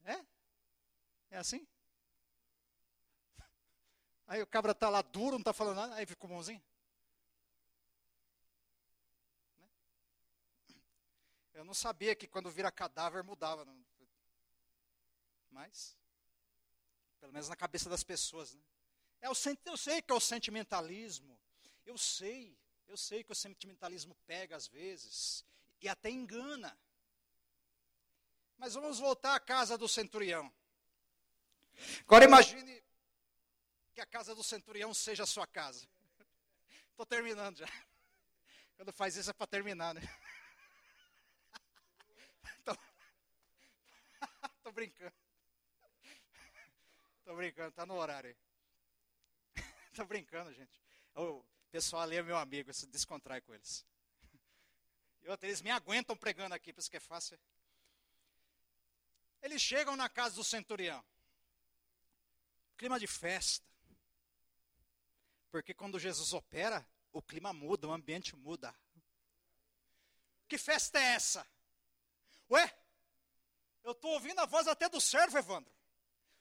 É? 0.04 0.22
É 1.30 1.38
assim? 1.38 1.66
Aí 4.26 4.42
o 4.42 4.46
cabra 4.46 4.72
está 4.72 4.90
lá 4.90 5.00
duro, 5.00 5.32
não 5.32 5.38
está 5.38 5.54
falando 5.54 5.76
nada, 5.76 5.94
aí 5.94 6.04
ficou 6.04 6.28
bonzinho. 6.28 6.62
Né? 9.56 9.68
Eu 11.54 11.64
não 11.64 11.72
sabia 11.72 12.14
que 12.14 12.26
quando 12.26 12.50
vira 12.50 12.70
cadáver 12.70 13.24
mudava. 13.24 13.64
Não. 13.64 13.84
Mas, 15.50 15.98
pelo 17.18 17.32
menos 17.32 17.48
na 17.48 17.56
cabeça 17.56 17.88
das 17.88 18.04
pessoas. 18.04 18.54
Né? 18.54 18.62
É 19.22 19.30
o, 19.30 19.34
eu 19.64 19.76
sei 19.76 20.02
que 20.02 20.12
é 20.12 20.14
o 20.14 20.20
sentimentalismo. 20.20 21.38
Eu 21.86 21.96
sei. 21.96 22.58
Eu 22.88 22.96
sei 22.96 23.22
que 23.22 23.30
o 23.30 23.34
sentimentalismo 23.34 24.16
pega 24.26 24.56
às 24.56 24.66
vezes 24.66 25.44
e 25.80 25.88
até 25.88 26.10
engana. 26.10 26.76
Mas 28.56 28.74
vamos 28.74 28.98
voltar 28.98 29.34
à 29.34 29.40
casa 29.40 29.76
do 29.76 29.86
centurião. 29.86 30.50
Agora 32.00 32.24
imagine 32.24 32.82
que 33.92 34.00
a 34.00 34.06
casa 34.06 34.34
do 34.34 34.42
centurião 34.42 34.92
seja 34.94 35.22
a 35.24 35.26
sua 35.26 35.46
casa. 35.46 35.86
Estou 36.90 37.04
terminando 37.04 37.58
já. 37.58 37.68
Quando 38.76 38.92
faz 38.92 39.16
isso 39.16 39.30
é 39.30 39.32
para 39.34 39.46
terminar, 39.46 39.94
né? 39.94 40.00
Estou 44.56 44.72
brincando. 44.72 45.14
Estou 47.18 47.36
brincando, 47.36 47.68
está 47.68 47.84
no 47.84 47.94
horário. 47.94 48.34
Estou 49.90 50.06
brincando, 50.06 50.52
gente. 50.54 50.80
O 51.14 51.44
pessoal 51.70 52.02
ali 52.02 52.16
é 52.16 52.22
meu 52.22 52.36
amigo, 52.36 52.72
se 52.72 52.86
descontrai 52.86 53.40
com 53.40 53.54
eles. 53.54 53.84
E 55.22 55.28
outros, 55.28 55.48
eles 55.48 55.60
me 55.60 55.70
aguentam 55.70 56.16
pregando 56.16 56.54
aqui, 56.54 56.72
por 56.72 56.80
isso 56.80 56.90
que 56.90 56.96
é 56.96 57.00
fácil. 57.00 57.38
Eles 59.42 59.60
chegam 59.60 59.96
na 59.96 60.08
casa 60.08 60.36
do 60.36 60.44
centurião. 60.44 61.04
Clima 62.76 62.98
de 62.98 63.06
festa. 63.06 63.66
Porque 65.50 65.74
quando 65.74 65.98
Jesus 65.98 66.32
opera, 66.32 66.86
o 67.12 67.20
clima 67.20 67.52
muda, 67.52 67.88
o 67.88 67.92
ambiente 67.92 68.36
muda. 68.36 68.74
Que 70.48 70.56
festa 70.56 70.98
é 70.98 71.14
essa? 71.14 71.46
Ué, 72.50 72.74
eu 73.84 73.92
estou 73.92 74.12
ouvindo 74.12 74.38
a 74.40 74.46
voz 74.46 74.66
até 74.66 74.88
do 74.88 75.00
servo, 75.00 75.36
Evandro. 75.36 75.72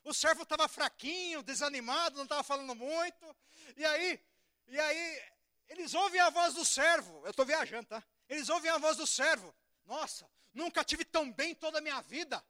O 0.04 0.14
servo 0.14 0.44
estava 0.44 0.68
fraquinho, 0.68 1.44
desanimado, 1.44 2.16
não 2.16 2.24
estava 2.24 2.44
falando 2.44 2.74
muito. 2.74 3.36
E 3.76 3.86
aí, 3.86 4.24
e 4.68 4.80
aí, 4.80 5.22
eles 5.70 5.94
ouvem 5.94 6.20
a 6.20 6.30
voz 6.30 6.54
do 6.54 6.66
servo. 6.66 7.22
Eu 7.24 7.32
estou 7.32 7.46
viajando, 7.46 7.88
tá? 7.88 8.04
Eles 8.30 8.50
ouvem 8.50 8.70
a 8.70 8.78
voz 8.78 8.98
do 8.98 9.08
servo. 9.08 9.54
Nossa, 9.86 10.30
nunca 10.54 10.84
tive 10.84 11.06
tão 11.06 11.32
bem 11.32 11.56
toda 11.56 11.78
a 11.78 11.82
minha 11.82 12.02
vida. 12.02 12.44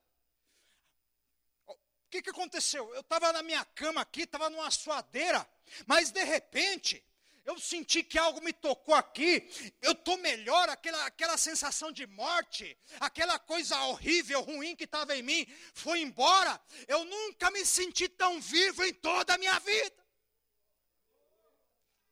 O 1.68 2.10
que, 2.10 2.22
que 2.22 2.30
aconteceu? 2.30 2.94
Eu 2.96 3.02
estava 3.02 3.34
na 3.34 3.44
minha 3.44 3.64
cama 3.66 4.02
aqui, 4.02 4.22
estava 4.22 4.50
numa 4.50 4.72
suadeira, 4.72 5.46
mas 5.86 6.10
de 6.10 6.24
repente, 6.24 7.04
eu 7.46 7.60
senti 7.60 8.02
que 8.02 8.18
algo 8.18 8.42
me 8.42 8.54
tocou 8.54 8.96
aqui, 8.96 9.74
eu 9.82 9.92
estou 9.92 10.18
melhor, 10.18 10.70
aquela, 10.70 11.06
aquela 11.06 11.38
sensação 11.38 11.92
de 11.92 12.08
morte, 12.08 12.78
aquela 13.00 13.38
coisa 13.38 13.78
horrível, 13.84 14.42
ruim 14.42 14.76
que 14.76 14.86
estava 14.86 15.18
em 15.18 15.22
mim, 15.22 15.46
foi 15.74 16.00
embora. 16.00 16.60
Eu 16.88 17.04
nunca 17.04 17.52
me 17.52 17.66
senti 17.66 18.08
tão 18.08 18.40
vivo 18.40 18.86
em 18.86 18.94
toda 18.94 19.34
a 19.34 19.38
minha 19.38 19.60
vida. 19.60 20.07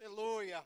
Aleluia. 0.06 0.64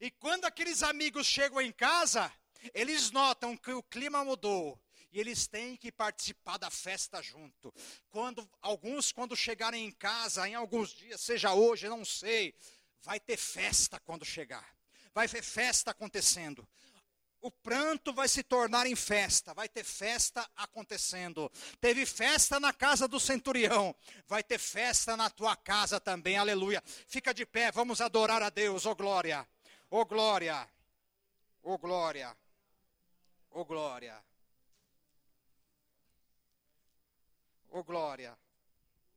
E 0.00 0.08
quando 0.08 0.44
aqueles 0.44 0.84
amigos 0.84 1.26
chegam 1.26 1.60
em 1.60 1.72
casa, 1.72 2.32
eles 2.72 3.10
notam 3.10 3.56
que 3.56 3.72
o 3.72 3.82
clima 3.82 4.24
mudou 4.24 4.80
e 5.10 5.18
eles 5.18 5.48
têm 5.48 5.76
que 5.76 5.90
participar 5.90 6.58
da 6.58 6.70
festa 6.70 7.20
junto. 7.20 7.74
Quando 8.08 8.48
alguns 8.62 9.10
quando 9.10 9.34
chegarem 9.36 9.84
em 9.84 9.90
casa, 9.90 10.48
em 10.48 10.54
alguns 10.54 10.90
dias, 10.90 11.20
seja 11.20 11.52
hoje, 11.52 11.88
não 11.88 12.04
sei, 12.04 12.54
vai 13.02 13.18
ter 13.18 13.36
festa 13.36 13.98
quando 13.98 14.24
chegar. 14.24 14.76
Vai 15.12 15.26
ter 15.28 15.42
festa 15.42 15.90
acontecendo. 15.90 16.66
O 17.40 17.50
pranto 17.50 18.12
vai 18.12 18.26
se 18.28 18.42
tornar 18.42 18.86
em 18.86 18.96
festa, 18.96 19.54
vai 19.54 19.68
ter 19.68 19.84
festa 19.84 20.48
acontecendo. 20.56 21.50
Teve 21.80 22.04
festa 22.04 22.58
na 22.58 22.72
casa 22.72 23.06
do 23.06 23.20
centurião, 23.20 23.94
vai 24.26 24.42
ter 24.42 24.58
festa 24.58 25.16
na 25.16 25.30
tua 25.30 25.54
casa 25.54 26.00
também, 26.00 26.36
aleluia. 26.36 26.82
Fica 27.06 27.32
de 27.32 27.46
pé, 27.46 27.70
vamos 27.70 28.00
adorar 28.00 28.42
a 28.42 28.50
Deus, 28.50 28.86
oh 28.86 28.94
glória, 28.94 29.46
oh 29.88 30.04
glória, 30.04 30.68
oh 31.62 31.78
glória, 31.78 32.36
oh 33.50 33.64
glória. 33.64 34.28
Oh 37.70 37.84
glória. 37.84 38.36